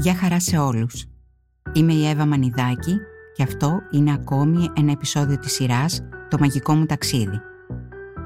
Γεια 0.00 0.14
χαρά 0.14 0.40
σε 0.40 0.58
όλους. 0.58 1.06
Είμαι 1.72 1.92
η 1.92 2.08
Εύα 2.08 2.26
Μανιδάκη 2.26 2.96
και 3.34 3.42
αυτό 3.42 3.80
είναι 3.90 4.12
ακόμη 4.12 4.68
ένα 4.76 4.92
επεισόδιο 4.92 5.38
της 5.38 5.52
σειράς 5.52 6.00
«Το 6.28 6.36
μαγικό 6.40 6.74
μου 6.74 6.86
ταξίδι». 6.86 7.40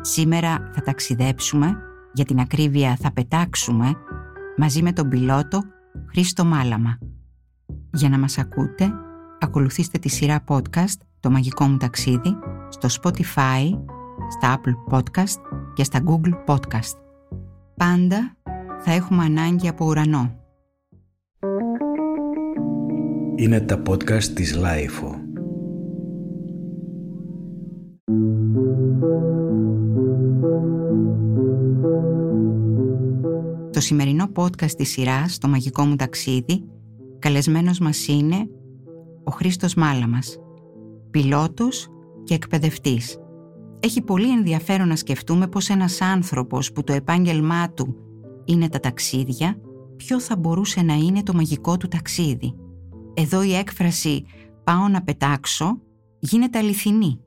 Σήμερα 0.01 0.71
θα 0.75 0.81
ταξιδέψουμε, 0.81 1.77
για 2.13 2.25
την 2.25 2.39
ακρίβεια 2.39 2.97
θα 3.01 3.13
πετάξουμε, 3.13 3.95
μαζί 4.57 4.83
με 4.83 4.93
τον 4.93 5.09
πιλότο 5.09 5.63
Χρήστο 6.11 6.45
Μάλαμα. 6.45 6.99
Για 7.93 8.09
να 8.09 8.19
μας 8.19 8.39
ακούτε, 8.39 8.93
ακολουθήστε 9.41 9.99
τη 9.99 10.09
σειρά 10.09 10.45
podcast 10.49 10.99
«Το 11.21 11.31
μαγικό 11.31 11.65
μου 11.65 11.77
ταξίδι» 11.77 12.37
στο 12.69 12.89
Spotify, 13.03 13.71
στα 14.39 14.61
Apple 14.61 14.95
Podcast 14.95 15.41
και 15.75 15.85
στα 15.85 16.01
Google 16.07 16.55
Podcast. 16.55 16.97
Πάντα 17.77 18.37
θα 18.81 18.93
έχουμε 18.93 19.25
ανάγκη 19.25 19.69
από 19.69 19.87
ουρανό. 19.87 20.44
Είναι 23.37 23.61
τα 23.61 23.83
podcast 23.89 24.23
της 24.25 24.55
LiFO. 24.55 25.15
Το 33.71 33.81
σημερινό 33.81 34.31
podcast 34.35 34.71
της 34.71 34.89
σειράς, 34.89 35.39
το 35.39 35.49
μαγικό 35.49 35.85
μου 35.85 35.97
ταξίδι, 35.97 36.65
καλεσμένος 37.19 37.79
μας 37.79 38.07
είναι 38.07 38.49
ο 39.25 39.31
Χρήστος 39.31 39.75
Μάλαμας, 39.75 40.39
πιλότος 41.11 41.89
και 42.25 42.35
εκπαιδευτής. 42.35 43.19
Έχει 43.81 44.03
πολύ 44.03 44.31
ενδιαφέρον 44.31 44.89
να 44.89 44.97
σκεφτούμε 44.97 45.47
πως 45.47 45.69
ένας 45.69 46.01
άνθρωπος 46.01 46.73
που 46.73 46.83
το 46.83 46.93
επάγγελμά 46.93 47.71
του 47.71 47.97
είναι 48.45 48.69
τα 48.69 48.81
ταξίδια, 48.81 49.57
ποιο 49.97 50.21
θα 50.21 50.37
μπορούσε 50.37 50.83
να 50.83 50.95
είναι 50.95 51.23
το 51.23 51.35
μαγικό 51.35 51.77
του 51.77 51.89
ταξίδι. 51.89 52.55
Εδώ 53.15 53.43
η 53.43 53.55
έκφραση 53.55 54.27
«πάω 54.65 54.89
να 54.89 55.03
πετάξω» 55.03 55.79
γίνεται 56.19 56.59
αληθινή. 56.59 57.21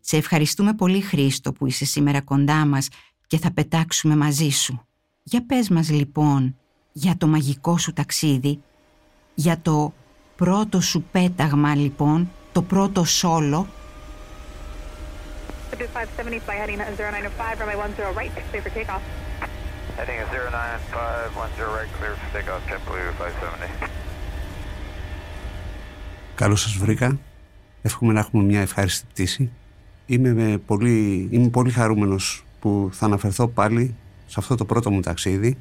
Σε 0.00 0.16
ευχαριστούμε 0.16 0.74
πολύ 0.74 1.00
Χρήστο 1.00 1.52
που 1.52 1.66
είσαι 1.66 1.84
σήμερα 1.84 2.20
κοντά 2.20 2.66
μας 2.66 2.88
και 3.26 3.38
θα 3.38 3.52
πετάξουμε 3.52 4.16
μαζί 4.16 4.48
σου. 4.48 4.86
Για 5.22 5.46
πες 5.46 5.68
μας 5.68 5.90
λοιπόν 5.90 6.56
για 6.92 7.16
το 7.16 7.26
μαγικό 7.26 7.78
σου 7.78 7.92
ταξίδι, 7.92 8.62
για 9.34 9.60
το 9.60 9.92
πρώτο 10.36 10.80
σου 10.80 11.02
πέταγμα 11.12 11.74
λοιπόν, 11.74 12.30
το 12.52 12.62
πρώτο 12.62 13.04
σόλο. 13.04 13.66
Καλώς 26.36 26.60
σας 26.60 26.76
βρήκα. 26.76 27.18
Εύχομαι 27.82 28.12
να 28.12 28.20
έχουμε 28.20 28.42
μια 28.42 28.60
ευχάριστη 28.60 29.06
πτήση. 29.12 29.50
Είμαι 30.06 30.60
πολύ, 30.66 31.28
είμαι 31.30 31.48
πολύ 31.48 31.70
χαρούμενος 31.70 32.44
που 32.60 32.88
θα 32.92 33.06
αναφερθώ 33.06 33.48
πάλι 33.48 33.94
σε 34.26 34.34
αυτό 34.38 34.54
το 34.54 34.64
πρώτο 34.64 34.90
μου 34.90 35.00
ταξίδι 35.00 35.56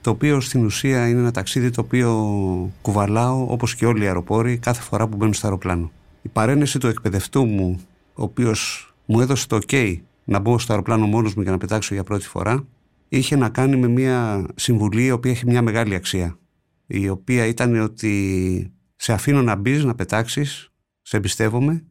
το 0.00 0.10
οποίο 0.10 0.40
στην 0.40 0.64
ουσία 0.64 1.08
είναι 1.08 1.18
ένα 1.18 1.30
ταξίδι 1.30 1.70
το 1.70 1.80
οποίο 1.80 2.72
κουβαλάω 2.82 3.46
όπως 3.48 3.74
και 3.74 3.86
όλοι 3.86 4.02
οι 4.02 4.06
αεροπόροι 4.06 4.58
κάθε 4.58 4.82
φορά 4.82 5.08
που 5.08 5.16
μπαίνουν 5.16 5.34
στο 5.34 5.46
αεροπλάνο. 5.46 5.90
Η 6.22 6.28
παρένεση 6.28 6.78
του 6.78 6.86
εκπαιδευτού 6.86 7.44
μου, 7.44 7.80
ο 8.14 8.22
οποίος 8.22 8.92
μου 9.06 9.20
έδωσε 9.20 9.46
το 9.46 9.58
ok 9.66 9.96
να 10.24 10.38
μπω 10.38 10.58
στο 10.58 10.72
αεροπλάνο 10.72 11.06
μόνος 11.06 11.34
μου 11.34 11.42
για 11.42 11.50
να 11.50 11.58
πετάξω 11.58 11.94
για 11.94 12.04
πρώτη 12.04 12.26
φορά, 12.26 12.66
είχε 13.08 13.36
να 13.36 13.48
κάνει 13.48 13.76
με 13.76 13.88
μια 13.88 14.46
συμβουλή 14.54 15.04
η 15.04 15.10
οποία 15.10 15.30
έχει 15.30 15.46
μια 15.46 15.62
μεγάλη 15.62 15.94
αξία. 15.94 16.38
Η 16.86 17.08
οποία 17.08 17.46
ήταν 17.46 17.80
ότι 17.80 18.72
σε 19.02 19.12
αφήνω 19.12 19.42
να 19.42 19.54
μπεις, 19.54 19.84
να 19.84 19.94
πετάξεις, 19.94 20.68
σε 21.02 21.16
εμπιστεύομαι 21.16 21.84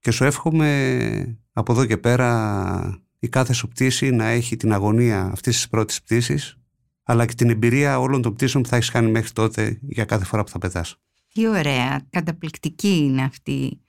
και 0.00 0.10
σου 0.10 0.24
εύχομαι 0.24 1.38
από 1.52 1.72
εδώ 1.72 1.84
και 1.84 1.96
πέρα 1.96 3.02
η 3.18 3.28
κάθε 3.28 3.52
σου 3.52 3.68
πτήση 3.68 4.10
να 4.10 4.26
έχει 4.26 4.56
την 4.56 4.72
αγωνία 4.72 5.24
αυτής 5.24 5.54
της 5.54 5.68
πρώτης 5.68 6.02
πτήσης 6.02 6.58
αλλά 7.02 7.26
και 7.26 7.34
την 7.34 7.50
εμπειρία 7.50 7.98
όλων 7.98 8.22
των 8.22 8.34
πτήσεων 8.34 8.62
που 8.62 8.68
θα 8.68 8.76
έχεις 8.76 8.90
κάνει 8.90 9.10
μέχρι 9.10 9.30
τότε 9.30 9.78
για 9.82 10.04
κάθε 10.04 10.24
φορά 10.24 10.44
που 10.44 10.50
θα 10.50 10.58
πετάς. 10.58 10.96
Τι 11.32 11.48
ωραία, 11.48 12.06
καταπληκτική 12.10 12.96
είναι 12.96 13.22
αυτή 13.22 13.80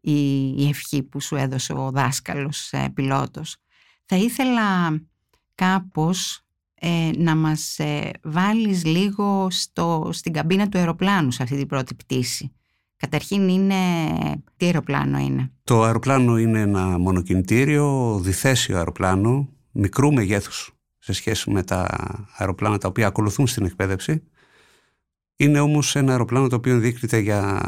η, 0.00 0.68
ευχή 0.68 1.02
που 1.02 1.20
σου 1.20 1.36
έδωσε 1.36 1.72
ο 1.72 1.90
δάσκαλος 1.90 2.72
ε, 2.72 2.90
πιλότος. 2.94 3.56
Θα 4.04 4.16
ήθελα 4.16 5.00
κάπως 5.54 6.45
ε, 6.88 7.10
να 7.16 7.36
μας 7.36 7.78
ε, 7.78 8.10
βάλεις 8.22 8.84
λίγο 8.84 9.46
στο, 9.50 10.08
στην 10.12 10.32
καμπίνα 10.32 10.68
του 10.68 10.78
αεροπλάνου 10.78 11.30
σε 11.30 11.42
αυτή 11.42 11.56
την 11.56 11.66
πρώτη 11.66 11.94
πτήση. 11.94 12.52
Καταρχήν 12.96 13.48
είναι... 13.48 13.74
Τι 14.56 14.66
αεροπλάνο 14.66 15.18
είναι; 15.18 15.52
Το 15.64 15.82
αεροπλάνο 15.82 16.38
είναι 16.38 16.60
ένα 16.60 16.98
μονοκινητήριο, 16.98 18.18
διθέσιο 18.22 18.76
αεροπλάνο, 18.76 19.48
μικρού 19.72 20.12
μεγέθους 20.12 20.74
σε 20.98 21.12
σχέση 21.12 21.50
με 21.50 21.62
τα 21.62 21.86
αεροπλάνα 22.36 22.78
τα 22.78 22.88
οποία 22.88 23.06
ακολουθούν 23.06 23.46
στην 23.46 23.64
εκπαίδευση. 23.64 24.22
Είναι 25.36 25.60
όμως 25.60 25.96
ένα 25.96 26.10
αεροπλάνο 26.10 26.48
το 26.48 26.56
οποίο 26.56 26.72
ενδείκνυται 26.72 27.18
για 27.18 27.62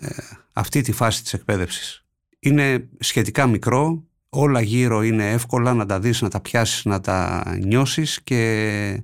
ε, 0.00 0.08
αυτή 0.52 0.80
τη 0.80 0.92
φάση 0.92 1.22
της 1.22 1.32
εκπαίδευσης. 1.32 2.04
Είναι 2.38 2.88
σχετικά 2.98 3.46
μικρό, 3.46 4.04
όλα 4.34 4.60
γύρω 4.60 5.02
είναι 5.02 5.30
εύκολα 5.30 5.74
να 5.74 5.86
τα 5.86 6.00
δεις, 6.00 6.22
να 6.22 6.28
τα 6.28 6.40
πιάσεις, 6.40 6.84
να 6.84 7.00
τα 7.00 7.44
νιώσεις 7.62 8.22
και 8.22 9.02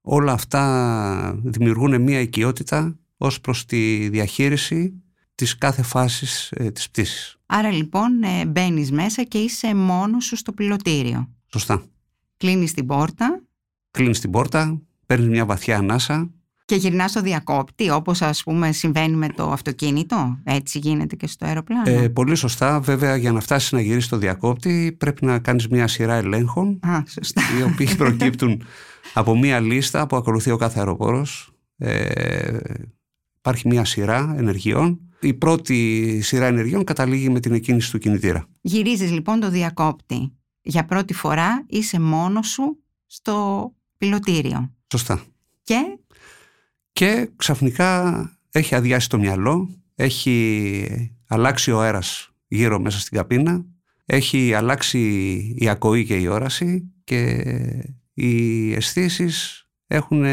όλα 0.00 0.32
αυτά 0.32 1.40
δημιουργούν 1.42 2.02
μια 2.02 2.20
οικειότητα 2.20 2.96
ως 3.16 3.40
προς 3.40 3.64
τη 3.64 4.08
διαχείριση 4.08 5.02
της 5.34 5.58
κάθε 5.58 5.82
φάσης 5.82 6.50
ε, 6.52 6.70
της 6.70 6.90
πτήσης. 6.90 7.36
Άρα 7.46 7.70
λοιπόν 7.70 8.22
ε, 8.22 8.46
μπαίνεις 8.46 8.92
μέσα 8.92 9.22
και 9.22 9.38
είσαι 9.38 9.74
μόνος 9.74 10.24
σου 10.24 10.36
στο 10.36 10.52
πιλωτήριο. 10.52 11.28
Σωστά. 11.46 11.82
Κλείνεις 12.36 12.72
την 12.72 12.86
πόρτα. 12.86 13.42
Κλείνεις 13.90 14.20
την 14.20 14.30
πόρτα, 14.30 14.80
παίρνεις 15.06 15.28
μια 15.28 15.46
βαθιά 15.46 15.76
ανάσα. 15.76 16.30
Και 16.64 16.74
γυρνάς 16.74 17.10
στο 17.10 17.20
διακόπτη, 17.20 17.90
όπως 17.90 18.22
ας 18.22 18.42
πούμε 18.42 18.72
συμβαίνει 18.72 19.16
με 19.16 19.28
το 19.28 19.50
αυτοκίνητο; 19.50 20.38
Έτσι 20.44 20.78
γίνεται 20.78 21.16
και 21.16 21.26
στο 21.26 21.46
αεροπλάνο; 21.46 21.90
Ε, 21.90 22.08
πολύ 22.08 22.34
σωστά. 22.34 22.80
Βέβαια, 22.80 23.16
για 23.16 23.32
να 23.32 23.40
φτάσεις 23.40 23.72
να 23.72 23.80
γυρίσεις 23.80 24.04
στο 24.04 24.16
διακόπτη, 24.16 24.96
πρέπει 24.98 25.26
να 25.26 25.38
κάνεις 25.38 25.68
μια 25.68 25.86
σειρά 25.86 26.14
ελέγχων. 26.14 26.78
Α, 26.82 27.02
σωστά. 27.08 27.42
Οι 27.58 27.62
οποίοι 27.62 27.94
προκύπτουν 28.02 28.62
από 29.14 29.38
μια 29.38 29.60
λίστα 29.60 30.06
που 30.06 30.16
ακολουθεί 30.16 30.50
ο 30.50 30.56
κάθε 30.56 30.78
αεροπόρος. 30.78 31.52
Ε, 31.76 32.56
υπάρχει 33.38 33.68
μια 33.68 33.84
σειρά 33.84 34.34
ενεργειών. 34.36 35.00
Η 35.20 35.34
πρώτη 35.34 36.20
σειρά 36.22 36.46
ενεργειών 36.46 36.84
καταλήγει 36.84 37.30
με 37.30 37.40
την 37.40 37.52
εκκίνηση 37.52 37.90
του 37.90 37.98
κινητήρα. 37.98 38.46
Γυρίζεις 38.60 39.10
λοιπόν 39.10 39.40
το 39.40 39.50
διακόπτη. 39.50 40.32
Για 40.62 40.84
πρώτη 40.84 41.14
φορά 41.14 41.64
είσαι 41.66 42.00
μόνος 42.00 42.48
σου 42.48 42.82
στο 43.06 43.68
πιλωτήριο. 43.98 44.74
Σωστά. 44.90 45.22
Και... 45.62 45.98
Και 46.92 47.28
ξαφνικά 47.36 48.30
έχει 48.50 48.74
αδειάσει 48.74 49.08
το 49.08 49.18
μυαλό, 49.18 49.68
έχει 49.94 51.16
αλλάξει 51.28 51.70
ο 51.70 51.80
αέρας 51.80 52.30
γύρω 52.48 52.80
μέσα 52.80 53.00
στην 53.00 53.16
καπίνα, 53.16 53.64
έχει 54.06 54.54
αλλάξει 54.54 55.00
η 55.58 55.68
ακοή 55.68 56.04
και 56.04 56.16
η 56.16 56.26
όραση 56.26 56.92
και 57.04 57.44
οι 58.14 58.72
αισθήσεις 58.72 59.66
έχουν 59.86 60.24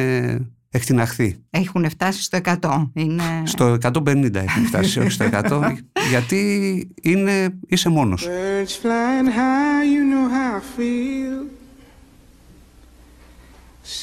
εκτιναχθεί. 0.70 1.38
Έχουν 1.50 1.90
φτάσει 1.90 2.22
στο 2.22 2.40
100. 2.44 2.90
Είναι... 2.94 3.24
Στο 3.44 3.78
150 3.82 4.36
έχουν 4.36 4.66
φτάσει, 4.66 5.00
όχι 5.00 5.10
στο 5.10 5.30
100, 5.32 5.74
γιατί 6.10 6.92
είναι, 7.02 7.50
είσαι 7.68 7.90
μόνος. 7.90 8.28
high, 9.38 9.84
you 9.94 10.04
know 10.12 10.26
how 10.36 10.58
I 10.58 10.80
feel. 10.80 11.59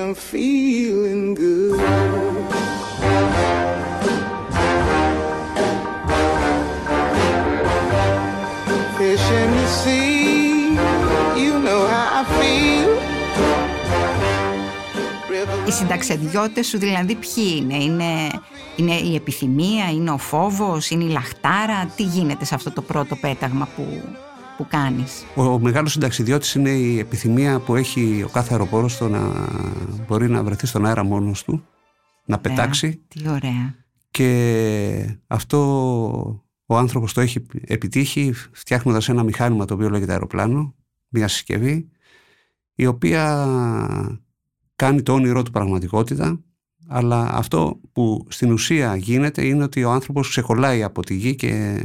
and 0.00 0.08
I'm 0.08 0.14
feeling 0.14 1.34
good. 1.34 1.80
Fish 8.98 9.28
in 9.40 9.50
the 9.58 9.66
sea, 9.80 10.74
you 11.42 11.52
know 11.66 11.80
how 11.92 12.20
I 12.20 12.24
feel. 12.38 12.90
Οι 15.66 15.72
συνταξιδιώτες 15.72 16.66
σου 16.66 16.78
δηλαδή 16.78 17.14
ποιοι 17.14 17.54
είναι, 17.56 17.76
είναι, 17.76 18.28
είναι 18.76 18.94
η 18.94 19.14
επιθυμία, 19.14 19.90
είναι 19.90 20.10
ο 20.10 20.18
φόβος, 20.18 20.90
είναι 20.90 21.04
η 21.04 21.08
λαχτάρα, 21.08 21.92
τι 21.96 22.02
γίνεται 22.02 22.44
σε 22.44 22.54
αυτό 22.54 22.70
το 22.70 22.82
πρώτο 22.82 23.16
πέταγμα 23.16 23.68
που, 23.76 24.02
που 24.60 24.66
κάνεις. 24.68 25.24
Ο 25.34 25.58
μεγάλος 25.58 25.92
συνταξιδιώτης 25.92 26.54
είναι 26.54 26.70
η 26.70 26.98
επιθυμία 26.98 27.58
που 27.60 27.74
έχει 27.74 28.22
ο 28.26 28.28
κάθε 28.28 28.52
αεροπόρος 28.52 28.96
το 28.96 29.08
να 29.08 29.20
μπορεί 30.06 30.28
να 30.28 30.42
βρεθεί 30.42 30.66
στον 30.66 30.86
αέρα 30.86 31.04
μόνος 31.04 31.44
του, 31.44 31.64
να 32.24 32.38
πετάξει. 32.38 33.00
Τι 33.08 33.28
ωραία. 33.28 33.74
Και 34.10 35.18
αυτό 35.26 35.58
ο 36.66 36.76
άνθρωπος 36.76 37.12
το 37.12 37.20
έχει 37.20 37.46
επιτύχει 37.66 38.32
φτιάχνοντας 38.52 39.08
ένα 39.08 39.22
μηχάνημα 39.22 39.64
το 39.64 39.74
οποίο 39.74 39.88
λέγεται 39.90 40.12
αεροπλάνο, 40.12 40.74
μια 41.08 41.28
συσκευή, 41.28 41.88
η 42.74 42.86
οποία 42.86 43.46
κάνει 44.76 45.02
το 45.02 45.12
όνειρό 45.12 45.42
του 45.42 45.50
πραγματικότητα, 45.50 46.40
αλλά 46.88 47.34
αυτό 47.34 47.80
που 47.92 48.26
στην 48.28 48.52
ουσία 48.52 48.96
γίνεται 48.96 49.46
είναι 49.46 49.62
ότι 49.62 49.84
ο 49.84 49.90
άνθρωπος 49.90 50.28
ξεκολλάει 50.28 50.82
από 50.82 51.02
τη 51.02 51.14
γη 51.14 51.34
και 51.34 51.80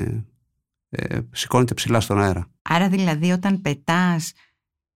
ε, 0.96 1.20
σηκώνεται 1.32 1.74
ψηλά 1.74 2.00
στον 2.00 2.22
αέρα. 2.22 2.50
Άρα 2.62 2.90
δηλαδή 2.90 3.32
όταν 3.32 3.62
πετάς 3.62 4.32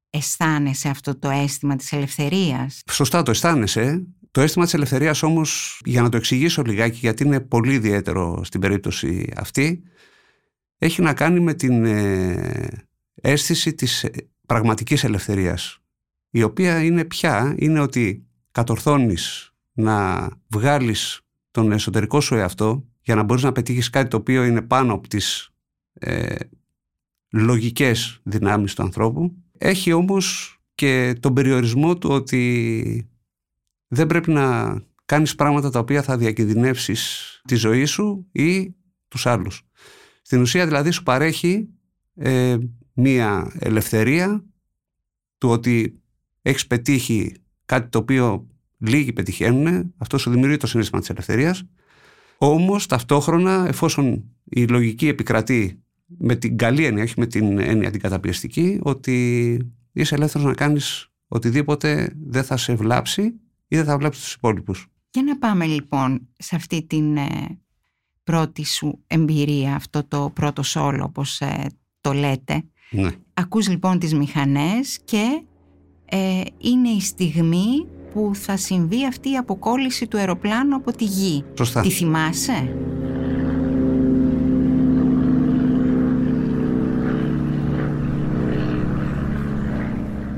αισθάνεσαι 0.10 0.90
αυτό 0.90 1.20
το 1.20 1.30
αίσθημα 1.30 1.76
της 1.76 1.92
ελευθερίας; 1.92 2.82
Σωστά 2.92 3.24
το 3.24 3.32
αισθάνεσαι. 3.32 4.04
Το 4.32 4.42
αίσθημα 4.42 4.66
της 4.66 4.74
ελευθερίας 4.74 5.24
όμως, 5.24 5.82
για 5.86 6.02
να 6.02 6.10
το 6.10 6.18
εξηγήσω 6.18 6.62
λιγάκι, 6.62 6.98
γιατί 6.98 7.24
είναι 7.24 7.40
πολύ 7.40 7.74
ιδιαίτερο 7.74 8.44
στην 8.44 8.62
περίπτωση 8.62 9.32
αυτή, 9.36 9.84
έχει 10.78 11.02
να 11.02 11.14
κάνει 11.14 11.40
με 11.40 11.54
την 11.54 11.86
ε, 11.86 12.68
αίσθηση 13.16 13.74
της 13.74 14.06
πραγματικής 14.46 15.04
ελευθερίας, 15.04 15.80
η 16.30 16.44
οποία 16.44 16.84
είναι 16.84 17.06
πια, 17.06 17.56
είναι 17.58 17.80
ότι 17.80 18.28
κατορθώνεις 18.52 19.54
να 19.72 20.28
βγάλεις 20.48 21.22
τον 21.52 21.72
εσωτερικό 21.72 22.22
σου 22.22 22.36
εαυτό 22.36 22.86
για 23.02 23.16
να 23.16 23.24
μπορείς 23.24 23.44
να 23.44 23.52
πετύχεις 23.52 23.90
κάτι 23.90 24.10
το 24.10 24.18
οποίο 24.18 24.44
είναι 24.44 24.62
πάνω 24.62 24.94
από 24.94 25.08
τις 25.08 25.49
ε, 26.00 26.36
λογικές 27.30 28.20
δυνάμεις 28.24 28.74
του 28.74 28.84
ανθρώπου. 28.84 29.36
Έχει 29.58 29.92
όμως 29.92 30.58
και 30.76 31.16
τον 31.20 31.34
περιορισμό 31.34 31.98
του 31.98 32.10
ότι 32.10 33.10
δεν 33.88 34.08
πρέπει 34.08 34.32
να 34.32 34.78
κάνεις 35.06 35.36
πράγματα 35.36 35.70
τα 35.70 35.80
οποία 35.80 36.04
θα 36.04 36.18
διακινδυνεύσεις 36.18 37.42
τη 37.48 37.56
ζωή 37.56 37.86
σου 37.86 38.28
ή 38.32 38.76
τους 39.08 39.26
άλλους. 39.26 39.68
Στην 40.22 40.42
ουσία 40.42 40.66
δηλαδή 40.66 40.92
σου 40.92 41.04
παρέχει 41.04 41.70
ε, 42.16 42.58
μία 42.94 43.52
ελευθερία 43.60 44.46
του 45.38 45.50
ότι 45.50 46.02
έχεις 46.42 46.68
πετύχει 46.68 47.34
κάτι 47.66 47.90
το 47.90 47.98
οποίο 47.98 48.48
λίγοι 48.78 49.14
πετυχαίνουν, 49.14 49.94
αυτό 49.98 50.18
σου 50.18 50.30
δημιουργεί 50.30 50.58
το 50.58 50.68
συνέστημα 50.68 51.00
της 51.00 51.10
ελευθερίας, 51.10 51.64
όμως 52.38 52.86
ταυτόχρονα 52.86 53.66
εφόσον 53.68 54.24
η 54.44 54.68
λογική 54.68 55.08
επικρατεί 55.08 55.84
με 56.18 56.36
την 56.36 56.58
καλή 56.58 56.86
έννοια, 56.86 57.04
όχι 57.04 57.14
με 57.18 57.26
την 57.26 57.60
έννοια 57.60 57.92
την 57.92 58.02
καταπιεστική, 58.02 58.80
ότι 58.82 59.58
είσαι 59.92 60.16
ελεύθερος 60.16 60.48
να 60.48 60.54
κάνεις 60.54 61.12
οτιδήποτε 61.28 62.14
δεν 62.26 62.44
θα 62.44 62.58
σε 62.58 62.76
βλάψει 62.76 63.22
ή 63.68 63.76
δεν 63.76 63.86
θα 63.86 63.98
βλάψει 63.98 64.22
τους 64.22 64.34
υπόλοιπους. 64.34 64.88
Για 65.12 65.24
να 65.24 65.38
πάμε 65.38 65.66
λοιπόν 65.66 66.28
σε 66.38 66.56
αυτή 66.56 66.86
την 66.86 67.18
ε, 67.18 67.60
πρώτη 68.24 68.66
σου 68.66 69.04
εμπειρία, 69.08 69.76
αυτό 69.76 70.04
το 70.08 70.32
πρώτο 70.34 70.64
σόλο 70.64 71.04
όπως 71.04 71.42
ε, 71.42 71.66
το 72.02 72.14
λέτε. 72.14 72.64
Ναι. 72.90 73.10
Ακούς 73.34 73.70
λοιπόν 73.70 74.00
τις 74.00 74.14
μηχανές 74.14 75.00
και 75.06 75.44
ε, 76.06 76.42
είναι 76.58 76.90
η 76.90 77.00
στιγμή 77.00 77.88
που 78.14 78.32
θα 78.34 78.58
συμβεί 78.58 79.06
αυτή 79.06 79.32
η 79.32 79.38
αποκόλληση 79.38 80.08
του 80.08 80.18
αεροπλάνου 80.18 80.76
από 80.76 80.92
τη 80.92 81.04
γη. 81.04 81.44
Σωστά. 81.58 81.82
Τη 81.82 81.90
θυμάσαι; 81.90 82.76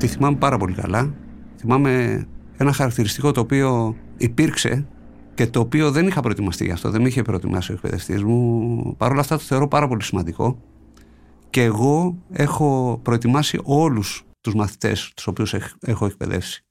Τη 0.02 0.08
θυμάμαι 0.08 0.36
πάρα 0.36 0.56
πολύ 0.56 0.74
καλά. 0.74 1.14
Θυμάμαι 1.56 2.26
ένα 2.56 2.72
χαρακτηριστικό 2.72 3.32
το 3.32 3.40
οποίο 3.40 3.96
υπήρξε 4.16 4.86
και 5.34 5.46
το 5.46 5.60
οποίο 5.60 5.90
δεν 5.90 6.06
είχα 6.06 6.20
προετοιμαστεί 6.20 6.64
γι' 6.64 6.70
αυτό, 6.70 6.90
δεν 6.90 7.02
με 7.02 7.08
είχε 7.08 7.22
προετοιμάσει 7.22 7.70
ο 7.70 7.74
εκπαιδευτής 7.74 8.22
μου. 8.22 8.94
Παρ' 8.96 9.10
όλα 9.10 9.20
αυτά 9.20 9.36
το 9.36 9.42
θεωρώ 9.42 9.68
πάρα 9.68 9.88
πολύ 9.88 10.02
σημαντικό. 10.02 10.62
Και 11.50 11.62
εγώ 11.62 12.18
έχω 12.30 13.00
προετοιμάσει 13.02 13.58
όλους 13.62 14.24
τους 14.40 14.54
μαθητές 14.54 15.12
τους 15.16 15.26
οποίους 15.26 15.54
έχω 15.80 16.06
εκπαιδεύσει. 16.06 16.64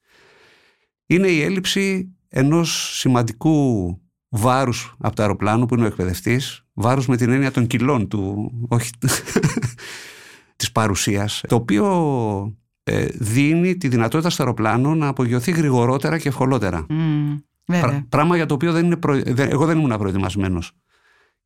Είναι 1.06 1.28
η 1.28 1.42
έλλειψη 1.42 2.16
ενός 2.28 2.98
σημαντικού 3.00 3.98
βάρους 4.30 4.96
από 5.00 5.16
το 5.16 5.22
αεροπλάνο 5.22 5.66
που 5.66 5.74
είναι 5.74 5.84
ο 5.84 5.88
εκπαιδευτής, 5.88 6.66
βάρους 6.74 7.08
με 7.08 7.18
την 7.18 7.30
έννοια 7.30 7.52
των 7.52 7.68
κιλών 7.68 8.08
του, 8.08 8.52
όχι 8.70 8.92
της 10.56 10.72
παρουσίας, 10.72 11.44
το 11.48 11.56
οποίο 11.56 11.86
ε, 12.56 12.61
δίνει 13.14 13.78
τη 13.78 13.88
δυνατότητα 13.88 14.30
στο 14.30 14.44
αεροπλάνο 14.44 14.96
να 14.96 15.08
απογειωθεί 15.08 15.52
γρηγορότερα 15.52 16.18
και 16.18 16.28
ευκολότερα. 16.28 16.86
Mm, 16.90 18.04
πράγμα 18.10 18.36
για 18.36 18.46
το 18.46 18.54
οποίο 18.54 18.72
δεν 18.72 18.86
είναι 18.86 18.98
εγώ 19.36 19.66
δεν 19.66 19.78
ήμουν 19.78 19.98
προετοιμασμένος. 19.98 20.72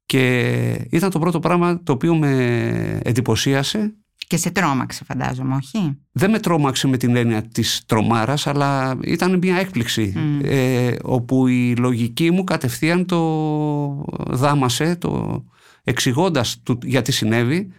Και 0.06 0.88
ήταν 0.90 1.10
το 1.10 1.20
πρώτο 1.20 1.40
πράγμα 1.40 1.84
το 1.84 1.92
οποίο 1.92 2.16
με 2.16 3.00
εντυπωσίασε. 3.04 3.96
Και 4.28 4.38
σε 4.38 4.52
τρόμαξε 4.52 5.04
φαντάζομαι, 5.04 5.56
όχι; 5.56 5.98
Δεν 6.12 6.30
με 6.30 6.40
τρόμαξε 6.40 6.88
με 6.88 6.98
την 6.98 7.16
έννοια 7.16 7.42
της 7.42 7.84
τρομάρας, 7.86 8.48
αλλά 8.48 8.98
ήταν 9.04 9.38
μια 9.38 9.58
έκπληξη. 9.58 10.14
Ε, 10.44 10.96
όπου 11.04 11.48
η 11.48 11.76
λογική 11.76 12.32
μου 12.32 12.44
κατευθείαν 12.44 13.06
το 13.06 14.06
δάμασε, 14.28 14.96
το 14.96 15.44
εξηγώντας 15.84 16.64
γιατί 16.84 17.12
συνέβη 17.12 17.72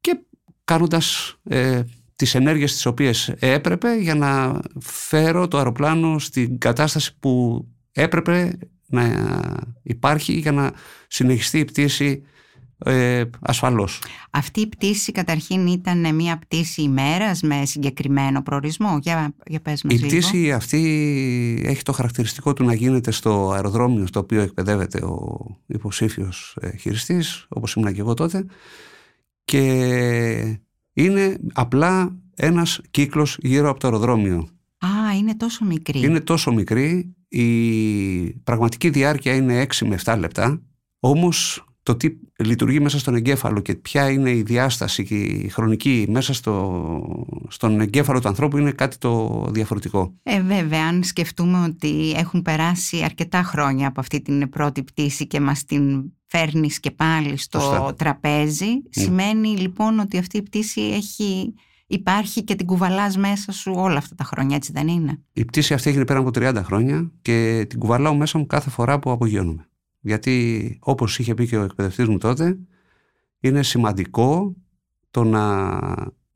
και 0.00 0.20
κάνοντας 0.64 1.36
ε, 1.44 1.82
τις 2.22 2.34
ενέργειες 2.34 2.72
τις 2.72 2.86
οποίες 2.86 3.28
έπρεπε 3.38 3.96
για 3.96 4.14
να 4.14 4.60
φέρω 4.80 5.48
το 5.48 5.56
αεροπλάνο 5.56 6.18
στην 6.18 6.58
κατάσταση 6.58 7.16
που 7.20 7.64
έπρεπε 7.92 8.58
να 8.86 9.04
υπάρχει 9.82 10.32
για 10.32 10.52
να 10.52 10.72
συνεχιστεί 11.08 11.58
η 11.58 11.64
πτήση 11.64 12.22
ε, 12.78 13.24
ασφαλώς. 13.40 14.02
Αυτή 14.30 14.60
η 14.60 14.66
πτήση 14.66 15.12
καταρχήν 15.12 15.66
ήταν 15.66 16.14
μια 16.14 16.38
πτήση 16.38 16.82
ημέρας 16.82 17.42
με 17.42 17.64
συγκεκριμένο 17.64 18.42
προορισμό. 18.42 18.98
Για, 19.02 19.34
για 19.46 19.60
πες 19.60 19.82
μας 19.82 19.94
η 19.94 20.06
πτήση 20.06 20.52
αυτή 20.52 20.82
έχει 21.66 21.82
το 21.82 21.92
χαρακτηριστικό 21.92 22.52
του 22.52 22.64
να 22.64 22.74
γίνεται 22.74 23.10
στο 23.10 23.50
αεροδρόμιο 23.50 24.06
στο 24.06 24.20
οποίο 24.20 24.40
εκπαιδεύεται 24.40 24.98
ο 24.98 25.46
υποψήφιος 25.66 26.56
ε, 26.60 26.76
χειριστής, 26.76 27.46
όπως 27.48 27.74
ήμουν 27.74 27.92
και 27.92 28.00
εγώ 28.00 28.14
τότε 28.14 28.46
και 29.44 30.60
είναι 30.92 31.38
απλά 31.52 32.16
ένας 32.34 32.80
κύκλος 32.90 33.38
γύρω 33.40 33.70
από 33.70 33.80
το 33.80 33.86
αεροδρόμιο. 33.86 34.48
Α, 34.78 35.16
είναι 35.16 35.34
τόσο 35.34 35.64
μικρή. 35.64 36.00
Είναι 36.00 36.20
τόσο 36.20 36.52
μικρή. 36.52 37.14
Η 37.28 38.32
πραγματική 38.32 38.90
διάρκεια 38.90 39.34
είναι 39.34 39.60
6 39.60 39.86
με 39.86 39.98
7 40.04 40.16
λεπτά. 40.18 40.62
Όμως 41.00 41.64
το 41.82 41.96
τι 41.96 42.08
λειτουργεί 42.36 42.80
μέσα 42.80 42.98
στον 42.98 43.14
εγκέφαλο 43.14 43.60
και 43.60 43.74
ποια 43.74 44.10
είναι 44.10 44.30
η 44.30 44.42
διάσταση 44.42 45.04
και 45.04 45.14
η 45.14 45.48
χρονική 45.48 46.06
μέσα 46.08 46.34
στο, 46.34 46.84
στον 47.48 47.80
εγκέφαλο 47.80 48.20
του 48.20 48.28
ανθρώπου 48.28 48.58
είναι 48.58 48.70
κάτι 48.70 48.98
το 48.98 49.44
διαφορετικό. 49.50 50.14
Ε, 50.22 50.42
βέβαια, 50.42 50.86
αν 50.86 51.02
σκεφτούμε 51.02 51.64
ότι 51.64 52.12
έχουν 52.16 52.42
περάσει 52.42 53.02
αρκετά 53.04 53.42
χρόνια 53.42 53.88
από 53.88 54.00
αυτή 54.00 54.22
την 54.22 54.48
πρώτη 54.48 54.82
πτήση 54.82 55.26
και 55.26 55.40
μας 55.40 55.64
την 55.64 56.02
φέρνεις 56.26 56.80
και 56.80 56.90
πάλι 56.90 57.36
στο 57.36 57.94
τραπέζι, 57.96 58.82
σημαίνει 58.90 59.48
λοιπόν 59.48 59.98
ότι 59.98 60.18
αυτή 60.18 60.36
η 60.36 60.42
πτήση 60.42 60.80
έχει 60.80 61.54
υπάρχει 61.86 62.44
και 62.44 62.54
την 62.54 62.66
κουβαλάς 62.66 63.16
μέσα 63.16 63.52
σου 63.52 63.72
όλα 63.76 63.96
αυτά 63.96 64.14
τα 64.14 64.24
χρόνια, 64.24 64.56
έτσι 64.56 64.72
δεν 64.72 64.88
είναι; 64.88 65.20
Η 65.32 65.44
πτήση 65.44 65.74
αυτή 65.74 65.88
έγινε 65.88 66.04
πέρα 66.04 66.18
από 66.18 66.30
30 66.34 66.60
χρόνια 66.64 67.10
και 67.22 67.66
την 67.68 67.78
κουβαλάω 67.78 68.14
μέσα 68.14 68.38
μου 68.38 68.46
κάθε 68.46 68.70
φορά 68.70 68.98
που 68.98 69.10
απογειώνομαι. 69.10 69.66
Γιατί 70.04 70.78
όπως 70.82 71.18
είχε 71.18 71.34
πει 71.34 71.46
και 71.46 71.56
ο 71.56 71.62
εκπαιδευτής 71.62 72.08
μου 72.08 72.18
τότε, 72.18 72.58
είναι 73.40 73.62
σημαντικό 73.62 74.54
το 75.10 75.24
να 75.24 75.78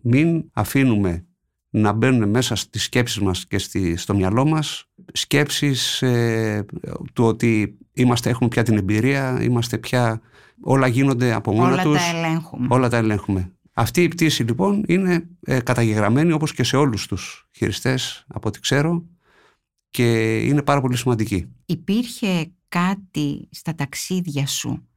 μην 0.02 0.44
αφήνουμε 0.52 1.26
να 1.70 1.92
μπαίνουν 1.92 2.28
μέσα 2.28 2.54
στις 2.54 2.82
σκέψεις 2.82 3.20
μας 3.20 3.46
και 3.46 3.58
στη, 3.58 3.96
στο 3.96 4.14
μυαλό 4.14 4.46
μας 4.46 4.88
σκέψεις 5.12 6.02
ε, 6.02 6.64
του 7.12 7.24
ότι 7.24 7.78
είμαστε, 7.92 8.30
έχουμε 8.30 8.48
πια 8.48 8.62
την 8.62 8.76
εμπειρία, 8.76 9.42
είμαστε 9.42 9.78
πια, 9.78 10.20
όλα 10.60 10.86
γίνονται 10.86 11.32
από 11.32 11.52
μόνα 11.52 11.72
όλα 11.72 11.82
τους. 11.82 12.10
Τα 12.10 12.16
ελέγχουμε. 12.16 12.66
Όλα 12.70 12.88
τα 12.88 12.96
ελέγχουμε. 12.96 13.52
Αυτή 13.72 14.02
η 14.02 14.08
πτήση 14.08 14.42
λοιπόν 14.42 14.84
είναι 14.86 15.28
ε, 15.40 15.60
καταγεγραμμένη 15.60 16.32
όπως 16.32 16.52
και 16.52 16.64
σε 16.64 16.76
όλους 16.76 17.06
τους 17.06 17.48
χειριστές 17.56 18.24
από 18.28 18.48
ό,τι 18.48 18.60
ξέρω 18.60 19.04
και 19.90 20.38
είναι 20.38 20.62
πάρα 20.62 20.80
πολύ 20.80 20.96
σημαντική. 20.96 21.46
Υπήρχε 21.66 22.52
κάτι 22.76 23.48
στα 23.50 23.74
ταξίδια 23.74 24.46
σου 24.46 24.88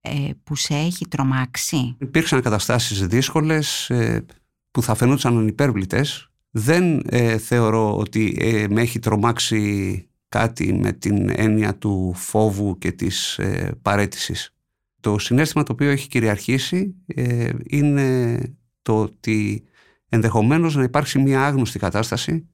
ε, 0.00 0.30
που 0.44 0.56
σε 0.56 0.74
έχει 0.74 1.08
τρομάξει; 1.08 1.96
Υπήρξαν 2.00 2.42
καταστάσεις 2.42 3.06
δύσκολες 3.06 3.90
ε, 3.90 4.24
που 4.70 4.82
θα 4.82 4.94
φαινόντουσαν 4.94 5.38
ανυπέρβλητες 5.38 6.30
Δεν 6.50 7.02
ε, 7.08 7.38
θεωρώ 7.38 7.96
ότι 7.96 8.36
ε, 8.40 8.66
με 8.68 8.80
έχει 8.80 8.98
τρομάξει 8.98 10.02
κάτι 10.28 10.72
με 10.72 10.92
την 10.92 11.30
έννοια 11.36 11.76
του 11.76 12.12
φόβου 12.14 12.78
και 12.78 12.92
της 12.92 13.38
ε, 13.38 13.78
παρέτησης. 13.82 14.54
Το 15.00 15.18
συνέστημα 15.18 15.64
το 15.64 15.72
οποίο 15.72 15.90
έχει 15.90 16.08
κυριαρχήσει 16.08 16.94
ε, 17.06 17.50
είναι 17.66 18.38
το 18.82 19.00
ότι 19.00 19.64
ενδεχομένως 20.08 20.74
να 20.76 20.82
υπάρξει 20.82 21.18
μια 21.18 21.44
άγνωστη 21.44 21.78
κατάσταση 21.78 22.48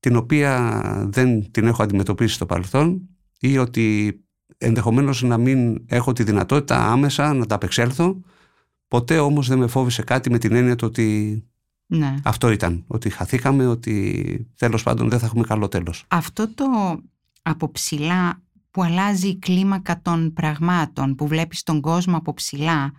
την 0.00 0.16
οποία 0.16 0.82
δεν 1.08 1.50
την 1.50 1.66
έχω 1.66 1.82
αντιμετωπίσει 1.82 2.34
στο 2.34 2.46
παρελθόν 2.46 3.09
ή 3.40 3.58
ότι 3.58 4.18
ενδεχομένως 4.58 5.22
να 5.22 5.38
μην 5.38 5.84
έχω 5.86 6.12
τη 6.12 6.22
δυνατότητα 6.22 6.86
άμεσα 6.86 7.32
να 7.34 7.46
τα 7.46 7.54
απεξέλθω 7.54 8.20
ποτέ 8.88 9.18
όμως 9.18 9.48
δεν 9.48 9.58
με 9.58 9.66
φόβησε 9.66 10.02
κάτι 10.02 10.30
με 10.30 10.38
την 10.38 10.54
έννοια 10.54 10.76
του 10.76 10.86
ότι 10.86 11.42
Ναι. 11.86 12.14
αυτό 12.24 12.50
ήταν, 12.50 12.84
ότι 12.86 13.10
χαθήκαμε, 13.10 13.66
ότι 13.66 14.46
τέλος 14.56 14.82
πάντων 14.82 15.08
δεν 15.08 15.18
θα 15.18 15.26
έχουμε 15.26 15.42
καλό 15.44 15.68
τέλος. 15.68 16.04
Αυτό 16.08 16.54
το 16.54 16.64
από 17.42 17.70
ψηλά 17.70 18.42
που 18.70 18.82
αλλάζει 18.82 19.28
η 19.28 19.38
κλίμακα 19.38 20.00
των 20.02 20.32
πραγμάτων, 20.32 21.14
που 21.14 21.26
βλέπεις 21.26 21.62
τον 21.62 21.80
κόσμο 21.80 22.16
από 22.16 22.34
ψηλά, 22.34 22.92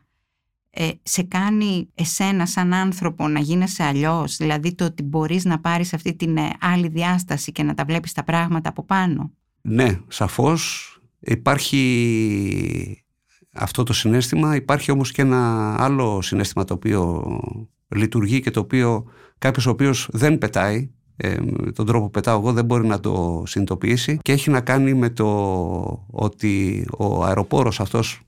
ε, 0.69 0.89
σε 1.03 1.23
κάνει 1.23 1.89
εσένα 1.95 2.45
σαν 2.45 2.73
άνθρωπο 2.73 3.27
να 3.27 3.39
γίνεσαι 3.39 3.83
αλλιώς, 3.83 4.35
δηλαδή 4.35 4.75
το 4.75 4.85
ότι 4.85 5.03
μπορείς 5.03 5.45
να 5.45 5.59
πάρεις 5.59 5.93
αυτή 5.93 6.15
την 6.15 6.37
ε, 6.37 6.49
άλλη 6.59 6.87
διάσταση 6.87 7.51
και 7.51 7.63
να 7.63 7.73
τα 7.73 7.85
βλέπεις 7.85 8.11
τα 8.13 8.23
πράγματα 8.23 8.69
από 8.69 8.83
πάνω. 8.83 9.31
Ναι, 9.61 9.99
σαφώς. 10.07 10.87
Υπάρχει 11.19 13.03
αυτό 13.53 13.83
το 13.83 13.93
συνέστημα, 13.93 14.55
υπάρχει 14.55 14.91
όμως 14.91 15.11
και 15.11 15.21
ένα 15.21 15.75
άλλο 15.83 16.21
συνέστημα 16.21 16.63
το 16.63 16.73
οποίο 16.73 17.25
λειτουργεί 17.87 18.39
και 18.39 18.51
το 18.51 18.59
οποίο 18.59 19.05
κάποιος 19.37 19.65
ο 19.65 19.69
οποίος 19.69 20.09
δεν 20.11 20.37
πετάει, 20.37 20.89
ε, 21.15 21.37
με 21.41 21.71
τον 21.71 21.85
τρόπο 21.85 22.05
που 22.05 22.11
πετάω 22.11 22.39
εγώ 22.39 22.53
δεν 22.53 22.65
μπορεί 22.65 22.87
να 22.87 22.99
το 22.99 23.43
συνειδητοποιήσει. 23.45 24.17
Και 24.21 24.31
έχει 24.31 24.49
να 24.49 24.61
κάνει 24.61 24.93
με 24.93 25.09
το 25.09 25.27
ότι 26.07 26.85
ο 26.97 27.23
αεροπόρος 27.23 27.79
αυτός 27.79 28.21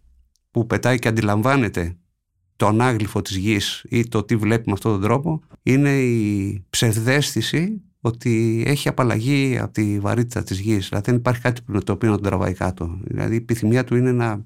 που 0.52 0.66
πετάει 0.66 1.00
και 1.00 1.08
αντιλαμβάνεται 1.08 1.98
το 2.56 2.68
ανάγλυφο 2.68 3.22
της 3.22 3.36
γης 3.36 3.86
ή 3.90 4.08
το 4.08 4.24
τι 4.24 4.36
βλέπει 4.36 4.64
με 4.66 4.74
αυτόν 4.74 4.92
τον 4.92 5.02
τρόπο 5.02 5.42
είναι 5.64 6.00
η 6.00 6.66
ψευδέστηση 6.70 7.82
ότι 8.06 8.64
έχει 8.68 8.88
απαλλαγή 8.88 9.58
από 9.58 9.74
τη 9.74 10.00
βαρύτητα 10.00 10.44
της 10.44 10.60
γης. 10.60 10.88
Δηλαδή 10.90 11.06
δεν 11.12 11.20
υπάρχει 11.20 11.42
κάτι 11.42 11.62
που- 11.62 11.84
το 11.84 11.92
οποίο 11.92 12.10
να 12.10 12.16
τον 12.16 12.24
τραβάει 12.26 12.54
κάτω. 12.54 13.00
Δηλαδή 13.04 13.34
η 13.34 13.38
επιθυμία 13.38 13.84
του 13.84 13.96
είναι 13.96 14.12
να 14.12 14.46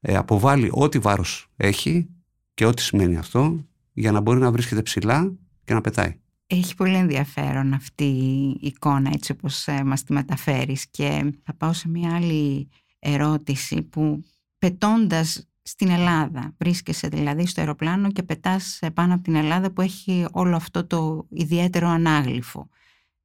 ε, 0.00 0.16
αποβάλει 0.16 0.68
ό,τι 0.72 0.98
βάρος 0.98 1.48
έχει 1.56 2.08
και 2.54 2.66
ό,τι 2.66 2.82
σημαίνει 2.82 3.16
αυτό 3.16 3.64
για 3.92 4.12
να 4.12 4.20
μπορεί 4.20 4.38
να 4.38 4.50
βρίσκεται 4.52 4.82
ψηλά 4.82 5.32
και 5.64 5.74
να 5.74 5.80
πετάει. 5.80 6.16
Έχει 6.46 6.74
πολύ 6.74 6.94
ενδιαφέρον 6.94 7.72
αυτή 7.72 8.04
η 8.04 8.58
εικόνα 8.60 9.10
έτσι 9.14 9.32
όπως 9.32 9.66
ε, 9.66 9.84
μας 9.84 10.02
τη 10.02 10.12
μεταφέρεις 10.12 10.86
και 10.90 11.32
θα 11.44 11.54
πάω 11.54 11.72
σε 11.72 11.88
μια 11.88 12.14
άλλη 12.14 12.68
ερώτηση 12.98 13.82
που 13.82 14.24
πετώντας 14.58 15.48
στην 15.62 15.90
Ελλάδα, 15.90 16.54
βρίσκεσαι 16.58 17.08
δηλαδή 17.08 17.46
στο 17.46 17.60
αεροπλάνο 17.60 18.12
και 18.12 18.22
πετάς 18.22 18.78
ε, 18.80 18.90
πάνω 18.90 19.14
από 19.14 19.22
την 19.22 19.34
Ελλάδα 19.34 19.70
που 19.70 19.80
έχει 19.80 20.26
όλο 20.32 20.56
αυτό 20.56 20.86
το 20.86 21.26
ιδιαίτερο 21.30 21.88
ανάγλυφο. 21.88 22.68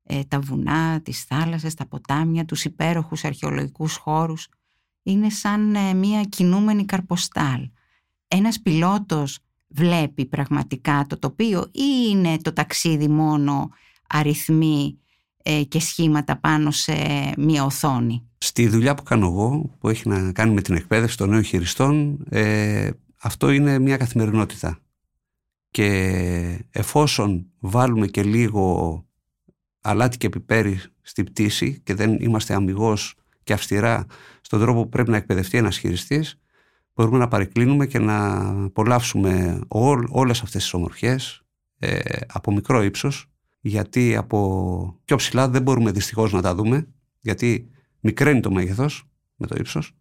Ε, 0.04 0.24
τα 0.24 0.40
βουνά, 0.40 1.02
τις 1.02 1.24
θάλασσες, 1.24 1.74
τα 1.74 1.88
ποτάμια, 1.88 2.46
τους 2.46 2.66
υπέροχους 2.66 3.24
αρχαιολογικούς 3.24 3.96
χώρους. 3.96 4.48
Είναι 5.04 5.30
σαν 5.30 5.76
ε, 5.76 5.94
μια 5.94 6.24
κινούμενη 6.24 6.86
καρποστάλ. 6.86 7.70
Ένας 8.28 8.62
πιλότος 8.62 9.40
βλέπει 9.68 10.26
πραγματικά 10.26 11.06
το 11.10 11.20
τοπίο 11.20 11.62
ή 11.72 12.08
είναι 12.10 12.38
το 12.38 12.54
ταξίδι 12.54 13.08
μόνο 13.08 13.70
αριθμοί 14.10 14.98
ε, 15.00 15.07
και 15.68 15.80
σχήματα 15.80 16.38
πάνω 16.38 16.72
σε 16.72 16.94
μία 17.38 17.64
οθόνη. 17.64 18.28
Στη 18.38 18.68
δουλειά 18.68 18.96
που 18.96 19.04
κάνω 19.04 19.26
εγώ, 19.26 19.76
που 19.80 19.90
έχει 19.90 20.08
να 20.10 20.32
κάνει 20.32 20.54
με 20.54 20.62
την 20.62 20.76
εκπαίδευση 20.76 21.18
των 21.18 21.30
νέων 21.30 21.44
χειριστών, 21.44 22.26
ε, 22.30 22.90
αυτό 23.22 23.50
είναι 23.50 23.80
μια 23.80 23.98
καθημερινότητα. 23.98 24.80
Και 25.72 26.66
εφόσον 26.72 27.46
βάλουμε 27.60 28.08
και 28.08 28.24
λίγο 28.24 29.06
αλάτι 29.82 30.18
και 30.18 30.30
πιπέρι 30.30 30.80
στη 31.02 31.24
πτήση 31.24 31.82
και 31.84 31.94
δεν 31.94 32.18
είμαστε 32.20 32.54
αμυγός 32.54 33.16
και 33.44 33.54
αυστηρά 33.54 34.06
στον 34.42 34.60
τρόπο 34.60 34.82
που 34.82 34.90
πρέπει 34.90 35.10
να 35.10 35.18
εκπαιδευτεί 35.18 35.58
ένας 35.58 35.78
χειριστής, 35.78 36.40
μπορούμε 36.94 37.18
να 37.18 37.28
παρεκκλίνουμε 37.28 37.86
και 37.86 38.00
να 38.00 38.48
απολαύσουμε 38.64 39.62
ό, 39.68 39.90
όλες 40.10 40.42
αυτές 40.42 40.62
τις 40.62 40.74
ομορφιές 40.74 41.42
ε, 41.80 42.00
από 42.28 42.52
μικρό 42.52 42.84
ύψος, 42.84 43.30
γιατί 43.60 44.16
από 44.16 45.00
πιο 45.06 45.16
ψηλά 45.16 45.50
δεν 45.50 45.62
μπορούμε 45.62 45.92
δυστυχώς 45.92 46.32
να 46.32 46.42
τα 46.42 46.56
δούμε, 46.56 46.88
γιατί 47.20 47.70
μικραίνει 48.00 48.40
το 48.40 48.52
μέγεθος 48.52 49.10
με 49.36 49.48
το 49.48 49.56
ύψος. 49.58 49.92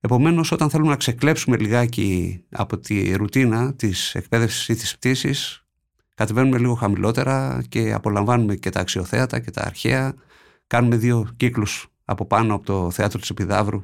Επομένως, 0.00 0.52
όταν 0.52 0.70
θέλουμε 0.70 0.90
να 0.90 0.96
ξεκλέψουμε 0.96 1.56
λιγάκι 1.56 2.42
από 2.50 2.78
τη 2.78 3.14
ρουτίνα 3.14 3.74
της 3.74 4.14
εκπαίδευσης 4.14 4.68
ή 4.68 4.74
της 4.74 4.96
πτήσης, 4.96 5.66
κατεβαίνουμε 6.14 6.58
λίγο 6.58 6.74
χαμηλότερα 6.74 7.62
και 7.68 7.92
απολαμβάνουμε 7.92 8.54
και 8.54 8.70
τα 8.70 8.80
αξιοθέατα 8.80 9.40
και 9.40 9.50
τα 9.50 9.62
αρχαία. 9.64 10.14
Κάνουμε 10.66 10.96
δύο 10.96 11.28
κύκλους 11.36 11.86
από 12.04 12.26
πάνω 12.26 12.54
από 12.54 12.64
το 12.64 12.90
θέατρο 12.90 13.20
της 13.20 13.30
Επιδαύρου, 13.30 13.82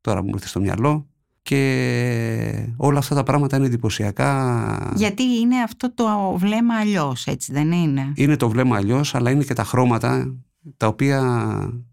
τώρα 0.00 0.22
μου 0.22 0.30
ήρθε 0.34 0.46
στο 0.46 0.60
μυαλό, 0.60 1.08
και 1.48 2.72
όλα 2.76 2.98
αυτά 2.98 3.14
τα 3.14 3.22
πράγματα 3.22 3.56
είναι 3.56 3.66
εντυπωσιακά. 3.66 4.92
Γιατί 4.96 5.22
είναι 5.22 5.56
αυτό 5.56 5.94
το 5.94 6.34
βλέμμα 6.36 6.74
αλλιώς, 6.74 7.26
έτσι 7.26 7.52
δεν 7.52 7.72
είναι; 7.72 8.12
Είναι 8.14 8.36
το 8.36 8.48
βλέμμα 8.48 8.76
αλλιώς, 8.76 9.14
αλλά 9.14 9.30
είναι 9.30 9.44
και 9.44 9.52
τα 9.52 9.64
χρώματα 9.64 10.36
τα 10.76 10.86
οποία 10.86 11.20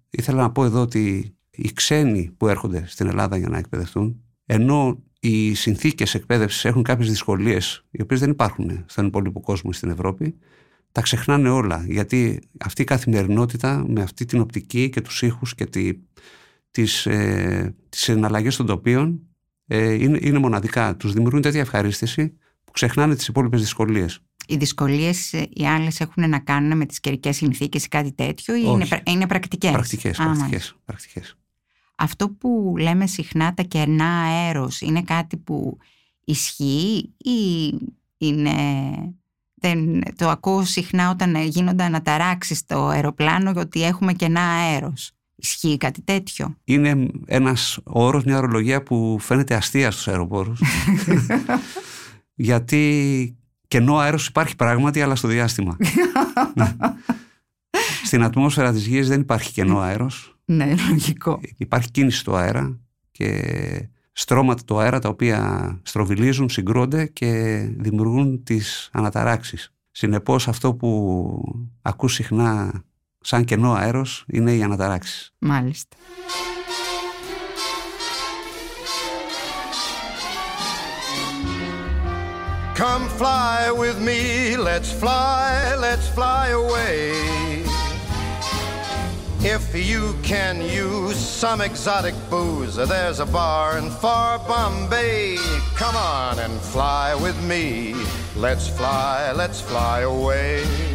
ήθελα 0.09 0.41
να 0.41 0.51
πω 0.51 0.65
εδώ 0.65 0.81
ότι 0.81 1.35
οι 1.51 1.71
ξένοι 1.73 2.31
που 2.37 2.47
έρχονται 2.47 2.83
στην 2.87 3.07
Ελλάδα 3.07 3.37
για 3.37 3.49
να 3.49 3.57
εκπαιδευτούν, 3.57 4.23
ενώ 4.45 5.03
οι 5.19 5.53
συνθήκες 5.53 6.13
εκπαίδευσης 6.13 6.65
έχουν 6.65 6.83
κάποιες 6.83 7.09
δυσκολίες, 7.09 7.85
οι 7.91 8.01
οποίες 8.01 8.19
δεν 8.19 8.29
υπάρχουν 8.29 8.83
στον 8.85 9.05
υπόλοιπο 9.05 9.39
κόσμο 9.39 9.71
στην 9.71 9.89
Ευρώπη, 9.89 10.35
τα 10.91 11.01
ξεχνάνε 11.01 11.49
όλα, 11.49 11.85
γιατί 11.87 12.39
αυτή 12.59 12.81
η 12.81 12.85
καθημερινότητα 12.85 13.85
με 13.87 14.01
αυτή 14.01 14.25
την 14.25 14.39
οπτική 14.39 14.89
και 14.89 15.01
τους 15.01 15.21
ήχους 15.21 15.55
και 15.55 15.65
τη, 15.65 15.91
τις, 16.71 17.05
ε, 17.05 17.75
τις 17.89 18.09
εναλλαγές 18.09 18.55
των 18.55 18.65
τοπίων 18.65 19.19
ε, 19.67 19.93
είναι, 19.93 20.19
είναι 20.21 20.39
μοναδικά. 20.39 20.95
Τους 20.95 21.13
δημιουργούν 21.13 21.41
τέτοια 21.41 21.59
ευχαρίστηση 21.61 22.37
που 22.63 22.71
ξεχνάνε 22.71 23.15
τις 23.15 23.27
υπόλοιπες 23.27 23.61
δυσκολίες. 23.61 24.19
Οι 24.47 24.55
δυσκολίες 24.55 25.31
οι 25.31 25.67
άλλες 25.67 25.99
έχουν 25.99 26.29
να 26.29 26.39
κάνουν 26.39 26.77
με 26.77 26.85
τις 26.85 26.99
καιρικές 26.99 27.35
συνθήκες 27.35 27.85
ή 27.85 27.87
κάτι 27.87 28.11
τέτοιο, 28.13 28.55
ή 28.55 28.61
Όχι. 28.61 28.69
είναι, 28.69 28.85
πρα- 28.85 29.01
είναι 29.05 29.27
πρακτικές; 29.27 29.71
Πρακτικές, 29.71 30.17
πρακτικές, 30.17 30.75
πρακτικές. 30.85 31.35
Αυτό 31.95 32.29
που 32.29 32.73
λέμε 32.77 33.07
συχνά 33.07 33.53
τα 33.53 33.63
κενά 33.63 34.21
αέρος 34.21 34.81
είναι 34.81 35.01
κάτι 35.01 35.37
που 35.37 35.77
ισχύει 36.25 37.13
ή 37.17 37.73
είναι... 38.17 38.51
Δεν, 39.57 40.01
το 40.15 40.29
ακούω 40.29 40.63
συχνά 40.63 41.09
όταν 41.09 41.35
γίνονται 41.35 41.83
αναταράξεις 41.83 42.57
στο 42.57 42.87
αεροπλάνο 42.87 43.53
ότι 43.55 43.83
έχουμε 43.83 44.13
κενά 44.13 44.41
αέρος; 44.41 45.11
Ισχύει 45.35 45.77
κάτι 45.77 46.01
τέτοιο; 46.01 46.55
είναι 46.63 47.07
ένας 47.25 47.79
όρος, 47.83 48.23
μια 48.23 48.37
ορολογία 48.37 48.83
που 48.83 49.17
φαίνεται 49.19 49.55
αστεία 49.55 49.91
στους 49.91 50.07
αεροπόρους. 50.07 50.61
Γιατί 52.35 53.35
κενό 53.67 53.97
αέρος 53.97 54.27
υπάρχει 54.27 54.55
πράγματι, 54.55 55.01
αλλά 55.01 55.15
στο 55.15 55.27
διάστημα. 55.27 55.77
Στην 58.05 58.23
ατμόσφαιρα 58.23 58.71
της 58.71 58.85
γης 58.85 59.07
δεν 59.07 59.21
υπάρχει 59.21 59.51
κενό 59.51 59.79
αέρος. 59.79 60.37
ναι, 60.45 60.75
λογικό. 60.89 61.39
Υπάρχει 61.57 61.91
κίνηση 61.91 62.23
του 62.23 62.35
αέρα 62.35 62.79
και 63.11 63.41
στρώματα 64.11 64.63
του 64.63 64.79
αέρα 64.79 64.99
τα 64.99 65.09
οποία 65.09 65.79
στροβιλίζουν, 65.83 66.49
συγκρούνται 66.49 67.05
και 67.05 67.59
δημιουργούν 67.77 68.43
τις 68.43 68.89
αναταράξεις. 68.91 69.73
Συνεπώς 69.91 70.47
αυτό 70.47 70.73
που 70.73 71.39
ακούς 71.81 72.13
συχνά 72.13 72.83
σαν 73.25 73.43
κενό 73.43 73.73
αέρος 73.73 74.23
είναι 74.27 74.51
οι 74.51 74.63
αναταράξεις. 74.63 75.33
Μάλιστα. 75.39 75.97
Come 82.83 83.07
fly 83.21 83.59
with 83.83 83.97
me, 84.09 84.21
let's 84.69 84.91
fly, 85.01 85.49
let's 85.85 86.07
fly 86.17 86.45
away. 86.63 86.99
If 89.57 89.65
you 89.91 90.03
can 90.31 90.55
use 90.85 91.19
some 91.43 91.59
exotic 91.69 92.15
booze, 92.31 92.75
there's 92.93 93.19
a 93.27 93.29
bar 93.37 93.67
in 93.81 93.87
far 94.01 94.31
Bombay. 94.49 95.37
Come 95.81 95.97
on 96.19 96.35
and 96.45 96.55
fly 96.73 97.07
with 97.25 97.37
me. 97.51 97.65
Let's 98.45 98.67
fly, 98.77 99.31
let's 99.41 99.59
fly 99.69 99.97
away. 100.15 100.94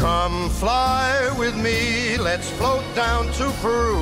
Come 0.00 0.48
fly 0.48 1.30
with 1.38 1.54
me, 1.54 2.16
let's 2.16 2.48
float 2.52 2.82
down 2.94 3.30
to 3.34 3.50
Peru. 3.60 3.98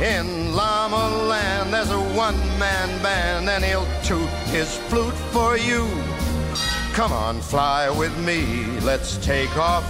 In 0.00 0.54
Llama 0.54 1.26
Land, 1.26 1.74
there's 1.74 1.90
a 1.90 1.98
one 2.14 2.38
man 2.56 3.02
band, 3.02 3.48
and 3.50 3.64
he'll 3.64 3.88
toot 4.04 4.28
his 4.54 4.76
flute 4.76 5.18
for 5.32 5.56
you. 5.56 5.88
Come 6.92 7.12
on, 7.12 7.40
fly 7.40 7.90
with 7.90 8.16
me. 8.24 8.64
Let's 8.82 9.16
take 9.16 9.56
off 9.58 9.84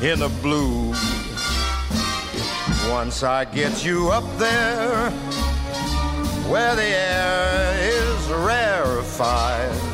in 0.00 0.20
the 0.20 0.28
blue. 0.40 0.94
Once 2.88 3.24
I 3.24 3.46
get 3.46 3.84
you 3.84 4.12
up 4.12 4.38
there, 4.38 5.10
where 6.48 6.76
the 6.76 6.84
air 6.84 7.74
is 7.80 8.28
rarefied. 8.28 9.89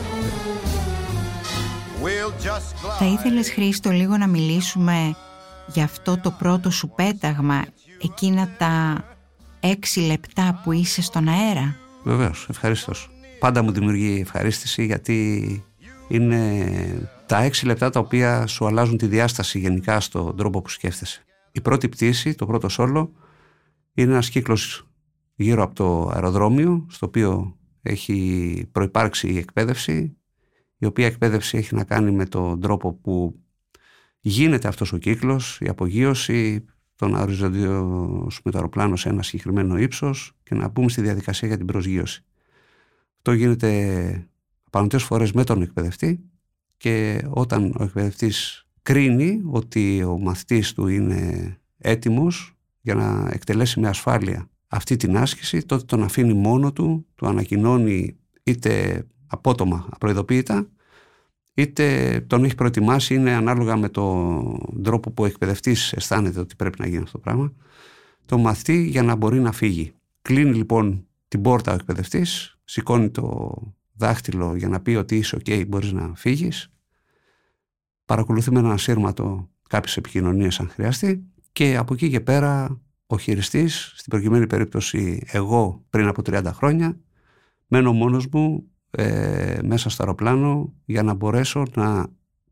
We'll 2.06 2.44
just 2.44 2.86
glide. 2.86 2.96
Θα 2.98 3.04
ήθελες 3.06 3.50
Χρήστο 3.50 3.90
λίγο 3.90 4.16
να 4.16 4.26
μιλήσουμε 4.26 5.16
για 5.66 5.84
αυτό 5.84 6.20
το 6.20 6.30
πρώτο 6.30 6.70
σου 6.70 6.88
πέταγμα 6.88 7.64
εκείνα 8.02 8.48
τα 8.58 9.04
έξι 9.60 10.00
λεπτά 10.00 10.60
που 10.64 10.72
είσαι 10.72 11.02
στον 11.02 11.28
αέρα; 11.28 11.76
Βεβαίως, 12.02 12.46
ευχαριστώ. 12.50 12.92
Πάντα 13.38 13.62
μου 13.62 13.72
δημιουργεί 13.72 14.18
ευχαρίστηση 14.20 14.84
γιατί 14.84 15.64
είναι 16.08 16.64
τα 17.26 17.42
έξι 17.42 17.66
λεπτά 17.66 17.90
τα 17.90 18.00
οποία 18.00 18.46
σου 18.46 18.66
αλλάζουν 18.66 18.96
τη 18.96 19.06
διάσταση 19.06 19.58
γενικά 19.58 20.00
στον 20.00 20.36
τρόπο 20.36 20.62
που 20.62 20.68
σκέφτεσαι. 20.68 21.24
Η 21.52 21.60
πρώτη 21.60 21.88
πτήση, 21.88 22.34
το 22.34 22.46
πρώτο 22.46 22.68
σόλο, 22.68 23.12
είναι 23.94 24.12
ένας 24.12 24.30
κύκλος 24.30 24.86
γύρω 25.34 25.62
από 25.62 25.74
το 25.74 26.10
αεροδρόμιο, 26.14 26.86
στο 26.90 27.06
οποίο 27.06 27.56
έχει 27.82 28.68
προϋπάρξει 28.72 29.28
η 29.28 29.38
εκπαίδευση, 29.38 30.16
η 30.78 30.86
οποία 30.86 31.06
εκπαίδευση 31.06 31.56
έχει 31.56 31.74
να 31.74 31.84
κάνει 31.84 32.10
με 32.10 32.26
τον 32.26 32.60
τρόπο 32.60 32.92
που 32.92 33.40
γίνεται 34.20 34.68
αυτός 34.68 34.92
ο 34.92 34.98
κύκλος, 34.98 35.58
η 35.60 35.68
απογείωση, 35.68 36.64
το 36.96 37.08
να 37.08 37.20
οριζοντιώσουμε 37.20 38.50
το 38.50 38.56
αεροπλάνο 38.58 38.96
σε 38.96 39.08
ένα 39.08 39.22
συγκεκριμένο 39.22 39.78
ύψος 39.78 40.32
και 40.42 40.54
να 40.54 40.68
μπούμε 40.68 40.88
στη 40.88 41.00
διαδικασία 41.00 41.48
για 41.48 41.56
την 41.56 41.66
προσγείωση. 41.66 42.24
Αυτό 43.16 43.32
γίνεται 43.32 44.28
πανωτές 44.70 45.02
φορές 45.02 45.32
με 45.32 45.44
τον 45.44 45.62
εκπαιδευτή 45.62 46.20
και 46.76 47.22
όταν 47.28 47.74
ο 47.78 47.82
εκπαιδευτής 47.82 48.66
κρίνει 48.82 49.42
ότι 49.44 50.02
ο 50.02 50.18
μαθητής 50.18 50.72
του 50.72 50.86
είναι 50.86 51.56
έτοιμος 51.78 52.56
για 52.80 52.94
να 52.94 53.28
εκτελέσει 53.32 53.80
με 53.80 53.88
ασφάλεια 53.88 54.50
αυτή 54.68 54.96
την 54.96 55.16
άσκηση, 55.16 55.62
τότε 55.66 55.84
τον 55.84 56.02
αφήνει 56.02 56.32
μόνο 56.32 56.72
του, 56.72 57.06
του 57.14 57.26
ανακοινώνει 57.26 58.16
είτε 58.42 59.04
απότομα, 59.26 59.88
απροειδοποίητα, 59.90 60.68
είτε 61.54 62.20
τον 62.26 62.44
έχει 62.44 62.54
προετοιμάσει, 62.54 63.14
είναι 63.14 63.32
ανάλογα 63.32 63.76
με 63.76 63.88
τον 63.88 64.82
τρόπο 64.82 65.10
που 65.10 65.22
ο 65.22 65.26
εκπαιδευτής 65.26 65.92
αισθάνεται 65.92 66.40
ότι 66.40 66.56
πρέπει 66.56 66.80
να 66.80 66.86
γίνει 66.86 67.02
αυτό 67.02 67.12
το 67.12 67.18
πράγμα, 67.18 67.52
το 68.26 68.38
μαθητή 68.38 68.86
για 68.86 69.02
να 69.02 69.14
μπορεί 69.14 69.40
να 69.40 69.52
φύγει. 69.52 69.92
Κλείνει 70.22 70.54
λοιπόν 70.56 71.06
την 71.28 71.42
πόρτα 71.42 71.72
ο 71.72 71.74
εκπαιδευτής, 71.74 72.58
σηκώνει 72.64 73.10
το 73.10 73.54
δάχτυλο 73.92 74.56
για 74.56 74.68
να 74.68 74.80
πει 74.80 74.94
ότι 74.94 75.16
είσαι 75.16 75.36
ok, 75.36 75.68
μπορείς 75.68 75.92
να 75.92 76.12
φύγεις. 76.14 76.70
Παρακολουθεί 78.04 78.52
με 78.52 78.58
ένα 78.58 78.76
σύρματο 78.76 79.50
κάποιες 79.68 79.96
επικοινωνίες 79.96 80.60
αν 80.60 80.68
χρειαστεί 80.68 81.24
και 81.52 81.76
από 81.76 81.94
εκεί 81.94 82.10
και 82.10 82.20
πέρα 82.20 82.80
ο 83.06 83.18
χειριστής, 83.18 83.92
στην 83.96 84.10
προκειμένη 84.10 84.46
περίπτωση 84.46 85.26
εγώ 85.26 85.84
πριν 85.90 86.06
από 86.06 86.22
30 86.26 86.44
χρόνια, 86.52 87.00
μένω 87.66 87.92
μόνος 87.92 88.26
μου 88.32 88.70
ε, 88.90 89.58
μέσα 89.62 89.88
στο 89.88 90.02
αεροπλάνο 90.02 90.72
για 90.84 91.02
να 91.02 91.14
μπορέσω 91.14 91.62
να 91.74 92.06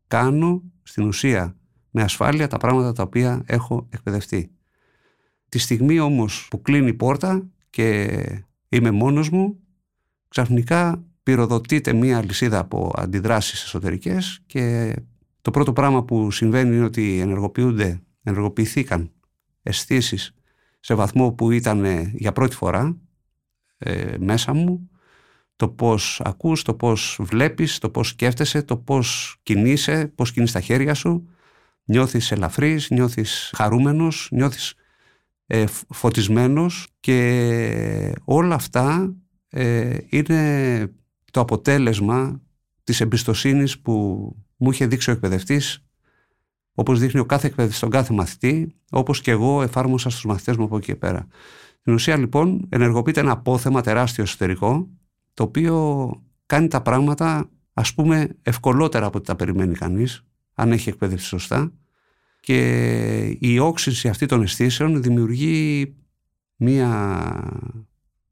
κάνω 0.07 0.63
στην 0.83 1.07
ουσία 1.07 1.55
με 1.91 2.01
ασφάλεια 2.01 2.47
τα 2.47 2.57
πράγματα 2.57 2.93
τα 2.93 3.03
οποία 3.03 3.43
έχω 3.45 3.87
εκπαιδευτεί. 3.89 4.51
Τη 5.49 5.59
στιγμή 5.59 5.99
όμως 5.99 6.47
που 6.49 6.61
κλείνει 6.61 6.87
η 6.87 6.93
πόρτα 6.93 7.47
και 7.69 8.09
είμαι 8.69 8.91
μόνος 8.91 9.29
μου, 9.29 9.59
ξαφνικά 10.27 11.03
πυροδοτείται 11.23 11.93
μία 11.93 12.23
λυσίδα 12.23 12.59
από 12.59 12.93
αντιδράσεις 12.95 13.63
εσωτερικές 13.63 14.41
και 14.45 14.93
το 15.41 15.51
πρώτο 15.51 15.73
πράγμα 15.73 16.03
που 16.03 16.31
συμβαίνει 16.31 16.75
είναι 16.75 16.85
ότι 16.85 17.19
ενεργοποιούνται, 17.19 18.01
ενεργοποιηθήκαν 18.23 19.11
αισθήσεις 19.63 20.35
σε 20.79 20.93
βαθμό 20.93 21.31
που 21.31 21.51
ήταν 21.51 21.85
για 22.13 22.31
πρώτη 22.31 22.55
φορά 22.55 22.97
ε, 23.77 24.15
μέσα 24.19 24.53
μου 24.53 24.89
το 25.55 25.69
πώς 25.69 26.21
ακούς, 26.23 26.61
το 26.61 26.73
πώς 26.73 27.17
βλέπεις, 27.21 27.77
το 27.77 27.89
πώς 27.89 28.07
σκέφτεσαι, 28.07 28.61
το 28.61 28.77
πώς 28.77 29.37
κινείσαι, 29.43 30.11
πώς 30.15 30.31
κινείς 30.31 30.51
τα 30.51 30.59
χέρια 30.59 30.93
σου. 30.93 31.29
Νιώθεις 31.83 32.31
ελαφρύς, 32.31 32.89
νιώθεις 32.89 33.51
χαρούμενος, 33.55 34.27
νιώθεις 34.31 34.73
ε, 35.47 35.65
φωτισμένος 35.89 36.87
και 36.99 38.13
όλα 38.23 38.55
αυτά 38.55 39.15
ε, 39.49 39.97
είναι 40.09 40.91
το 41.31 41.39
αποτέλεσμα 41.39 42.41
της 42.83 43.01
εμπιστοσύνης 43.01 43.79
που 43.79 43.91
μου 44.57 44.71
είχε 44.71 44.87
δείξει 44.87 45.09
ο 45.09 45.13
εκπαιδευτής 45.13 45.85
όπως 46.75 46.99
δείχνει 46.99 47.19
ο 47.19 47.25
κάθε 47.25 47.47
εκπαιδευτής 47.47 47.77
στον 47.77 47.89
κάθε 47.89 48.13
μαθητή, 48.13 48.75
όπως 48.91 49.21
και 49.21 49.31
εγώ 49.31 49.61
εφάρμοσα 49.61 50.09
στους 50.09 50.25
μαθητές 50.25 50.57
μου 50.57 50.63
από 50.63 50.77
εκεί 50.77 50.85
και 50.85 50.95
πέρα. 50.95 51.27
Στην 51.79 51.93
ουσία 51.93 52.17
λοιπόν 52.17 52.67
ενεργοποιείται 52.69 53.19
ένα 53.19 53.31
απόθεμα 53.31 53.81
τεράστιο 53.81 54.23
εσωτερικό 54.23 54.87
το 55.35 55.43
οποίο 55.43 56.09
κάνει 56.45 56.67
τα 56.67 56.81
πράγματα 56.81 57.49
ας 57.73 57.93
πούμε 57.93 58.37
ευκολότερα 58.41 59.05
από 59.05 59.17
ό,τι 59.17 59.27
τα 59.27 59.35
περιμένει 59.35 59.75
κανείς 59.75 60.25
αν 60.53 60.71
έχει 60.71 60.89
εκπαιδευτεί 60.89 61.23
σωστά 61.23 61.73
και 62.39 63.37
η 63.39 63.59
όξυνση 63.59 64.07
αυτή 64.07 64.25
των 64.25 64.41
αισθήσεων 64.41 65.01
δημιουργεί 65.01 65.95
μία 66.55 66.89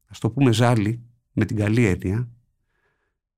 ας 0.08 0.18
το 0.18 0.30
πούμε 0.30 0.52
ζάλη 0.52 1.02
με 1.32 1.44
την 1.44 1.56
καλή 1.56 1.86
έννοια 1.86 2.28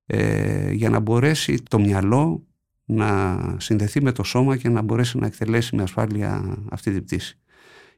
ε, 0.06 0.72
για 0.72 0.90
να 0.90 1.00
μπορέσει 1.00 1.62
το 1.62 1.78
μυαλό 1.78 2.46
να 2.84 3.38
συνδεθεί 3.58 4.02
με 4.02 4.12
το 4.12 4.22
σώμα 4.22 4.56
και 4.56 4.68
να 4.68 4.82
μπορέσει 4.82 5.18
να 5.18 5.26
εκτελέσει 5.26 5.76
με 5.76 5.82
ασφάλεια 5.82 6.58
αυτή 6.70 6.92
την 6.92 7.04
πτήση. 7.04 7.40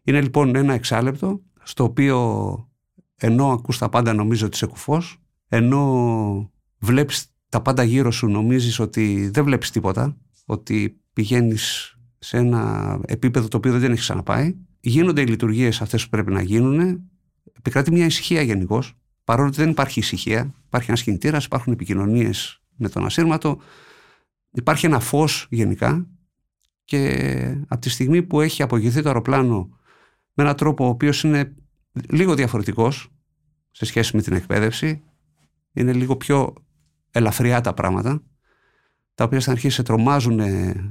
Είναι 0.02 0.20
λοιπόν 0.20 0.56
ένα 0.56 0.74
εξάλεπτο 0.74 1.42
στο 1.62 1.84
οποίο 1.84 2.68
ενώ 3.16 3.52
ακούς 3.52 3.78
τα 3.78 3.88
πάντα 3.88 4.12
νομίζω 4.12 4.46
ότι 4.46 4.54
είσαι 4.54 4.66
κουφός 4.66 5.22
ενώ 5.48 6.52
βλέπεις 6.78 7.26
τα 7.48 7.62
πάντα 7.62 7.82
γύρω 7.82 8.10
σου 8.10 8.28
νομίζεις 8.28 8.78
ότι 8.78 9.30
δεν 9.32 9.44
βλέπεις 9.44 9.70
τίποτα, 9.70 10.16
ότι 10.46 11.00
πηγαίνεις 11.12 11.96
σε 12.18 12.36
ένα 12.36 13.00
επίπεδο 13.06 13.48
το 13.48 13.56
οποίο 13.56 13.78
δεν 13.78 13.90
έχει 13.90 14.00
ξαναπάει. 14.00 14.56
Γίνονται 14.80 15.20
οι 15.20 15.26
λειτουργίες 15.26 15.80
αυτές 15.80 16.04
που 16.04 16.08
πρέπει 16.08 16.32
να 16.32 16.42
γίνουν. 16.42 17.00
Επικρατεί 17.52 17.92
μια 17.92 18.04
ησυχία 18.04 18.42
γενικώς, 18.42 18.94
παρόλο 19.24 19.48
ότι 19.48 19.56
δεν 19.56 19.70
υπάρχει 19.70 19.98
ησυχία. 19.98 20.54
Υπάρχει 20.66 20.88
ένας 20.88 21.02
κινητήρας, 21.02 21.44
υπάρχουν 21.44 21.72
επικοινωνίες 21.72 22.62
με 22.76 22.88
τον 22.88 23.04
ασύρματο. 23.04 23.58
Υπάρχει 24.50 24.86
ένα 24.86 25.00
φως 25.00 25.46
γενικά 25.50 26.06
και 26.84 27.64
από 27.68 27.80
τη 27.80 27.90
στιγμή 27.90 28.22
που 28.22 28.40
έχει 28.40 28.62
απογευθεί 28.62 29.02
το 29.02 29.08
αεροπλάνο 29.08 29.68
με 30.34 30.42
έναν 30.42 30.56
τρόπο 30.56 30.84
ο 30.84 30.88
οποίος 30.88 31.22
είναι 31.22 31.54
λίγο 32.08 32.34
διαφορετικός 32.34 33.08
σε 33.70 33.84
σχέση 33.84 34.16
με 34.16 34.22
την 34.22 34.32
εκπαίδευση 34.32 35.02
είναι 35.78 35.92
λίγο 35.92 36.16
πιο 36.16 36.54
ελαφριά 37.10 37.60
τα 37.60 37.74
πράγματα, 37.74 38.22
τα 39.14 39.24
οποία 39.24 39.40
στην 39.40 39.52
αρχή 39.52 39.68
σε 39.68 39.82
τρομάζουν 39.82 40.40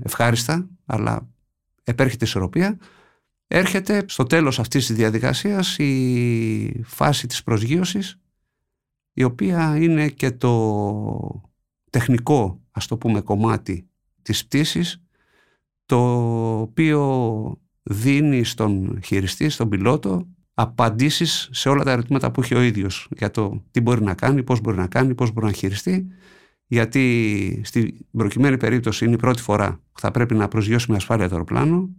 ευχάριστα, 0.03 0.69
αλλά 0.85 1.29
επέρχεται 1.83 2.25
η 2.25 2.27
ισορροπία. 2.27 2.77
Έρχεται 3.47 4.03
στο 4.07 4.23
τέλος 4.23 4.59
αυτής 4.59 4.85
της 4.85 4.95
διαδικασίας 4.95 5.77
η 5.77 6.81
φάση 6.85 7.27
της 7.27 7.43
προσγείωσης, 7.43 8.19
η 9.13 9.23
οποία 9.23 9.77
είναι 9.77 10.09
και 10.09 10.31
το 10.31 11.41
τεχνικό, 11.89 12.61
ας 12.71 12.87
το 12.87 12.97
πούμε, 12.97 13.21
κομμάτι 13.21 13.89
της 14.21 14.45
πτήσης, 14.45 15.03
το 15.85 15.99
οποίο 16.59 17.61
δίνει 17.83 18.43
στον 18.43 18.99
χειριστή, 19.03 19.49
στον 19.49 19.69
πιλότο, 19.69 20.27
απαντήσεις 20.59 21.49
σε 21.51 21.69
όλα 21.69 21.83
τα 21.83 21.91
ερωτήματα 21.91 22.31
που 22.31 22.41
έχει 22.41 22.55
ο 22.55 22.61
ίδιος 22.61 23.07
για 23.17 23.31
το 23.31 23.63
τι 23.71 23.81
μπορεί 23.81 24.03
να 24.03 24.13
κάνει, 24.13 24.43
πώς 24.43 24.61
μπορεί 24.61 24.77
να 24.77 24.87
κάνει, 24.87 25.15
πώς 25.15 25.31
μπορεί 25.31 25.45
να 25.45 25.51
χειριστεί. 25.51 26.07
Γιατί 26.67 27.61
στην 27.65 27.93
προκειμένη 28.11 28.57
περίπτωση 28.57 29.05
είναι 29.05 29.13
η 29.13 29.17
πρώτη 29.17 29.41
φορά 29.41 29.79
που 29.91 29.99
θα 29.99 30.11
πρέπει 30.11 30.35
να 30.35 30.47
προσγειώσει 30.47 30.91
με 30.91 30.97
ασφάλεια 30.97 31.27
το 31.27 31.33
αεροπλάνο. 31.33 31.89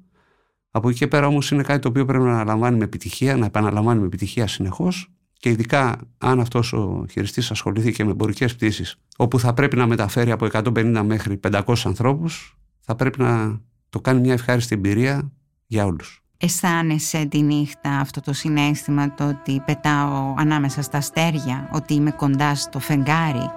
Από 0.70 0.88
εκεί 0.88 0.98
και 0.98 1.06
πέρα 1.06 1.26
όμως 1.26 1.50
είναι 1.50 1.62
κάτι 1.62 1.80
το 1.80 1.88
οποίο 1.88 2.04
πρέπει 2.04 2.24
να 2.24 2.32
αναλαμβάνει 2.32 2.76
με 2.76 2.84
επιτυχία, 2.84 3.36
να 3.36 3.46
επαναλαμβάνει 3.46 4.00
με 4.00 4.06
επιτυχία 4.06 4.46
συνεχώς. 4.46 5.12
Και 5.32 5.48
ειδικά 5.48 6.00
αν 6.18 6.40
αυτός 6.40 6.72
ο 6.72 7.06
χειριστής 7.10 7.50
ασχοληθεί 7.50 7.92
και 7.92 8.04
με 8.04 8.10
εμπορικές 8.10 8.54
πτήσεις 8.54 8.96
όπου 9.16 9.38
θα 9.38 9.54
πρέπει 9.54 9.76
να 9.76 9.86
μεταφέρει 9.86 10.30
από 10.30 10.46
150 10.52 11.02
μέχρι 11.04 11.40
500 11.50 11.74
ανθρώπους 11.84 12.58
θα 12.80 12.94
πρέπει 12.94 13.20
να 13.20 13.60
το 13.88 14.00
κάνει 14.00 14.20
μια 14.20 14.32
ευχάριστη 14.32 14.74
εμπειρία 14.74 15.32
για 15.66 15.86
όλους 15.86 16.22
αισθάνεσαι 16.40 17.24
τη 17.24 17.42
νύχτα 17.42 17.90
αυτό 17.90 18.20
το 18.20 18.32
συνέστημα 18.32 19.14
το 19.14 19.28
ότι 19.28 19.62
πετάω 19.64 20.34
ανάμεσα 20.38 20.82
στα 20.82 20.98
αστέρια, 20.98 21.68
ότι 21.72 21.94
είμαι 21.94 22.10
κοντά 22.10 22.54
στο 22.54 22.78
φεγγάρι. 22.78 23.50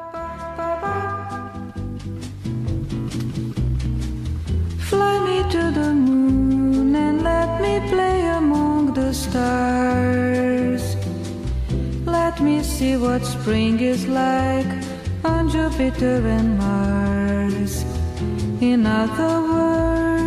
Fly 4.89 5.15
me 5.27 5.39
to 5.53 5.63
the 5.79 5.89
moon 6.05 6.89
and 7.05 7.17
let 7.31 7.49
me 7.63 7.75
play 7.91 8.19
among 8.41 8.81
the 8.99 9.11
stars. 9.23 10.83
Let 12.17 12.35
me 12.45 12.55
see 12.73 12.95
what 13.05 13.21
spring 13.35 13.75
is 13.93 14.01
like 14.21 14.71
on 15.31 15.43
Jupiter 15.55 16.17
and 16.37 16.49
Mars. 16.59 17.11
stars. 17.41 17.85
In 18.69 18.85
other 18.85 19.35
words, 19.51 20.20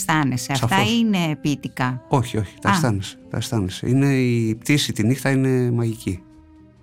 Ε, 0.00 0.04
τα 0.06 0.12
αισθάνεσαι. 0.12 0.52
Αυτά 0.52 0.68
Σαφώς. 0.68 0.92
είναι 0.92 1.36
ποιητικά. 1.40 2.02
Όχι, 2.08 2.36
όχι, 2.38 2.54
τα 2.60 2.68
Α. 2.70 2.72
αισθάνεσαι, 2.72 3.16
τα 3.30 3.36
αισθάνεσαι. 3.36 3.88
Είναι 3.88 4.14
η 4.14 4.54
πτήση 4.54 4.92
τη 4.92 5.06
νύχτα 5.06 5.30
είναι 5.30 5.70
μαγική. 5.70 6.22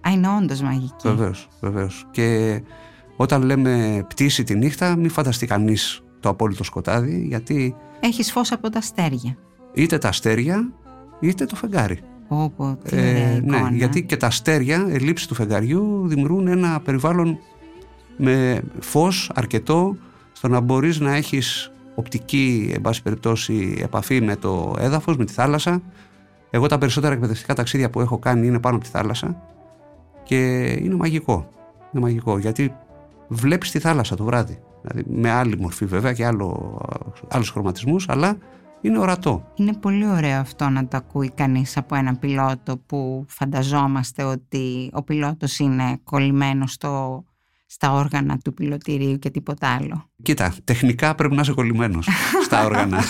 Α, 0.07 0.11
είναι 0.11 0.27
όντως 0.41 0.61
μαγική. 0.61 1.07
Βεβαίως, 1.07 1.47
βεβαίως. 1.61 2.05
Και 2.11 2.61
όταν 3.15 3.41
λέμε 3.43 4.05
πτήση 4.07 4.43
τη 4.43 4.55
νύχτα, 4.55 4.95
μην 4.95 5.09
φανταστεί 5.09 5.45
κανείς 5.45 6.01
το 6.19 6.29
απόλυτο 6.29 6.63
σκοτάδι, 6.63 7.25
γιατί 7.27 7.75
Έχεις 7.99 8.31
φως 8.31 8.51
από 8.51 8.69
τα 8.69 8.79
αστέρια. 8.79 9.37
είτε 9.73 9.97
τα 9.97 10.07
αστέρια, 10.07 10.73
είτε 11.19 11.45
το 11.45 11.55
φεγγάρι. 11.55 11.99
Όπω, 12.27 12.77
τι 12.83 12.95
Ε, 12.95 12.99
ωραία 12.99 13.35
εικόνα. 13.35 13.69
ναι, 13.69 13.75
γιατί 13.77 14.03
και 14.03 14.17
τα 14.17 14.27
αστέρια, 14.27 14.85
ελήψη 14.89 15.27
του 15.27 15.35
φεγγαριού, 15.35 16.03
δημιουργούν 16.07 16.47
ένα 16.47 16.79
περιβάλλον 16.79 17.37
με 18.17 18.61
φως 18.79 19.31
αρκετό 19.35 19.95
στο 20.31 20.47
να 20.47 20.59
μπορείς 20.59 20.99
να 20.99 21.15
έχεις 21.15 21.71
οπτική, 21.95 22.71
εν 22.73 22.81
πάση 22.81 23.01
περιπτώσει, 23.01 23.79
επαφή 23.81 24.21
με 24.21 24.35
το 24.35 24.75
έδαφος, 24.79 25.17
με 25.17 25.25
τη 25.25 25.33
θάλασσα. 25.33 25.81
Εγώ 26.49 26.67
τα 26.67 26.77
περισσότερα 26.77 27.13
εκπαιδευτικά 27.13 27.53
ταξίδια 27.53 27.89
που 27.89 28.01
έχω 28.01 28.19
κάνει 28.19 28.47
είναι 28.47 28.59
πάνω 28.59 28.75
από 28.75 28.83
τη 28.83 28.89
θάλασσα 28.89 29.41
και 30.23 30.63
είναι 30.81 30.95
μαγικό. 30.95 31.49
Είναι 31.93 32.03
μαγικό 32.03 32.37
γιατί 32.37 32.75
βλέπεις 33.27 33.71
τη 33.71 33.79
θάλασσα 33.79 34.15
το 34.15 34.23
βράδυ. 34.23 34.59
Δηλαδή 34.81 35.03
με 35.09 35.29
άλλη 35.29 35.57
μορφή 35.57 35.85
βέβαια 35.85 36.13
και 36.13 36.25
άλλο, 36.25 36.79
άλλους 37.27 37.49
χρωματισμούς, 37.49 38.09
αλλά 38.09 38.37
είναι 38.81 38.99
ορατό. 38.99 39.47
Είναι 39.55 39.73
πολύ 39.73 40.07
ωραίο 40.07 40.39
αυτό 40.39 40.69
να 40.69 40.87
το 40.87 40.97
ακούει 40.97 41.29
κανείς 41.29 41.77
από 41.77 41.95
έναν 41.95 42.19
πιλότο 42.19 42.77
που 42.85 43.25
φανταζόμαστε 43.27 44.23
ότι 44.23 44.89
ο 44.93 45.03
πιλότος 45.03 45.59
είναι 45.59 45.99
κολλημένος 46.03 46.71
στο, 46.71 47.23
στα 47.73 47.91
όργανα 47.91 48.37
του 48.37 48.53
πιλωτηρίου 48.53 49.19
και 49.19 49.29
τίποτα 49.29 49.67
άλλο. 49.67 50.09
Κοίτα, 50.21 50.55
τεχνικά 50.63 51.15
πρέπει 51.15 51.35
να 51.35 51.41
είσαι 51.41 51.51
κολλημένος 51.51 52.07
στα 52.45 52.65
όργανα. 52.65 53.03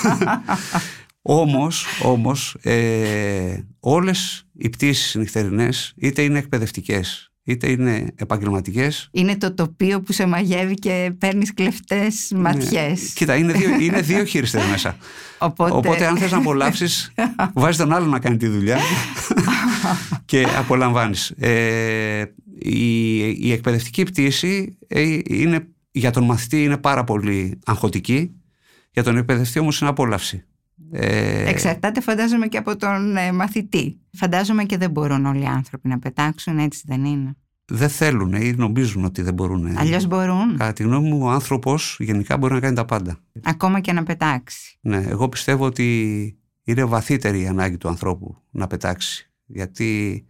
όμως, 1.22 1.86
όμως 2.04 2.58
ε, 2.62 3.68
όλες 3.80 4.48
οι 4.54 4.70
πτήσεις 4.70 5.16
νυχτερινές 5.16 5.94
είτε 5.96 6.22
είναι 6.22 6.38
εκπαιδευτικές 6.38 7.34
είτε 7.44 7.72
είναι 7.72 8.14
επαγγελματικές 8.16 9.10
Είναι 9.12 9.38
το 9.38 9.54
τοπίο 9.54 10.02
που 10.02 10.14
σε 10.14 10.26
μαγεύει 10.26 10.74
και 10.74 11.14
παίρνεις 11.18 11.54
κλεφτές 11.54 12.32
ματιές. 12.36 13.02
Ναι. 13.02 13.08
Κοίτα, 13.14 13.36
είναι 13.36 13.54
δύο, 13.54 13.80
είναι 13.80 14.02
δύο 14.02 14.24
χείριστες 14.32 14.66
μέσα. 14.66 14.98
Οπότε, 15.38 15.72
Οπότε 15.72 16.06
αν 16.06 16.18
θες 16.18 16.32
να 16.32 16.38
απολαύσεις, 16.38 17.14
βάζεις 17.54 17.78
τον 17.78 17.94
άλλο 17.94 18.06
να 18.06 18.20
κάνει 18.20 18.38
τη 18.38 18.48
δουλειά 18.48 18.78
και 20.26 20.48
απολαμβάνεις. 20.58 21.30
Ε, 21.30 22.24
η, 22.64 23.18
η 23.48 23.52
εκπαιδευτική 23.52 24.04
πτήση 24.04 24.78
ε, 24.88 25.20
είναι, 25.24 25.68
για 25.92 26.12
τον 26.12 26.24
μαθητή 26.24 26.64
είναι 26.64 26.78
πάρα 26.78 27.04
πολύ 27.04 27.60
αγχωτική, 27.66 28.32
για 28.92 29.04
τον 29.04 29.18
εκπαιδευτή 29.18 29.60
όμως 29.60 29.82
είναι 29.82 29.90
απόλαυση. 29.90 30.46
Ε, 30.92 31.50
Εξαρτάται 31.50 32.02
φαντάζομαι 32.02 32.48
και 32.48 32.58
από 32.58 32.76
τον 32.76 33.18
ε, 33.18 33.32
μαθητή. 33.32 34.00
Φαντάζομαι 34.12 34.64
και 34.64 34.78
δεν 34.78 34.92
μπορούν 34.92 35.26
όλοι 35.26 35.42
οι 35.42 35.46
άνθρωποι 35.46 35.88
να 35.88 36.00
πετάξουν, 36.00 36.58
έτσι 36.58 36.84
δεν 36.86 37.06
είναι; 37.06 37.36
δεν 37.66 37.90
θέλουν 37.90 38.34
ή 38.34 38.54
νομίζουν 38.58 39.06
ότι 39.06 39.22
δεν 39.22 39.34
μπορούν. 39.34 39.78
Αλλιώς 39.78 40.08
μπορούν, 40.08 40.58
Κατά 40.58 40.74
τη 40.74 40.84
γνώμη 40.84 41.10
μου, 41.10 41.20
ο 41.22 41.30
άνθρωπος 41.30 41.98
γενικά 42.00 42.38
μπορεί 42.38 42.54
να 42.54 42.60
κάνει 42.60 42.76
τα 42.76 42.86
πάντα. 42.86 43.20
ακόμα 43.44 43.80
και 43.80 43.94
να 43.94 44.04
πετάξει. 44.04 44.78
Ναι, 44.82 44.98
εγώ 44.98 45.30
πιστεύω 45.30 45.66
ότι 45.66 46.38
είναι 46.64 46.84
βαθύτερη 46.84 47.42
η 47.42 47.48
ανάγκη 47.48 47.78
του 47.78 47.88
ανθρώπου 47.88 48.36
να 48.52 48.68
πετάξει. 48.68 49.32
Γιατί 49.46 50.24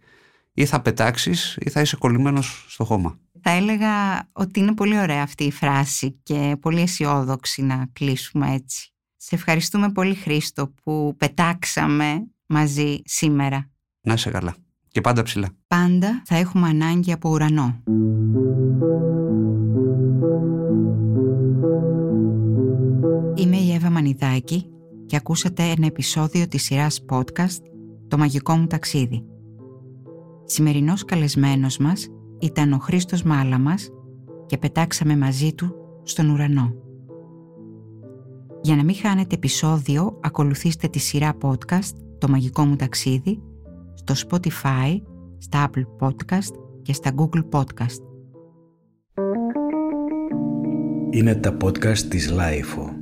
ή 0.54 0.64
θα 0.64 0.80
πετάξεις 0.80 1.56
ή 1.60 1.70
θα 1.70 1.80
είσαι 1.80 1.96
κολλημένος 1.96 2.64
στο 2.68 2.84
χώμα. 2.84 3.18
Θα 3.40 3.50
έλεγα 3.50 4.26
ότι 4.32 4.60
είναι 4.60 4.74
πολύ 4.74 4.98
ωραία 4.98 5.22
αυτή 5.22 5.44
η 5.44 5.52
φράση 5.52 6.18
και 6.22 6.56
πολύ 6.60 6.80
αισιόδοξη 6.80 7.62
να 7.62 7.88
κλείσουμε 7.92 8.54
έτσι. 8.54 8.92
Σε 9.16 9.34
ευχαριστούμε 9.34 9.92
πολύ 9.92 10.14
Χρήστο 10.14 10.72
που 10.82 11.14
πετάξαμε 11.18 12.26
μαζί 12.46 13.00
σήμερα. 13.04 13.70
Να 14.00 14.12
είσαι 14.12 14.30
καλά. 14.30 14.54
Και 14.88 15.00
πάντα 15.00 15.22
ψηλά. 15.22 15.48
Πάντα 15.66 16.22
θα 16.24 16.36
έχουμε 16.36 16.68
ανάγκη 16.68 17.12
από 17.12 17.30
ουρανό. 17.30 17.82
Είμαι 23.34 23.56
η 23.56 23.72
Εύα 23.72 23.90
Μανιδάκη 23.90 24.66
και 25.06 25.16
ακούσατε 25.16 25.62
ένα 25.62 25.86
επεισόδιο 25.86 26.48
της 26.48 26.62
σειράς 26.62 27.04
podcast 27.08 27.62
«Το 28.08 28.18
μαγικό 28.18 28.56
μου 28.56 28.66
ταξίδι». 28.66 29.33
Σημερινός 30.44 31.04
καλεσμένος 31.04 31.78
μας 31.78 32.08
ήταν 32.38 32.72
ο 32.72 32.78
Χρήστος 32.78 33.22
Μάλαμας 33.22 33.90
και 34.46 34.58
πετάξαμε 34.58 35.16
μαζί 35.16 35.54
του 35.54 35.74
στον 36.02 36.30
ουρανό. 36.30 36.74
Για 38.62 38.76
να 38.76 38.84
μην 38.84 38.94
χάνετε 38.94 39.34
επεισόδιο, 39.34 40.18
ακολουθήστε 40.22 40.88
τη 40.88 40.98
σειρά 40.98 41.36
podcast 41.42 41.96
«Το 42.18 42.28
μαγικό 42.28 42.64
μου 42.64 42.76
ταξίδι» 42.76 43.42
στο 43.94 44.14
Spotify, 44.28 45.00
στα 45.38 45.70
Apple 45.70 46.06
Podcast 46.06 46.54
και 46.82 46.92
στα 46.92 47.10
Google 47.16 47.48
Podcast. 47.50 48.02
Είναι 51.10 51.34
τα 51.34 51.56
podcast 51.64 51.98
της 51.98 52.30
Λάιφο. 52.30 52.93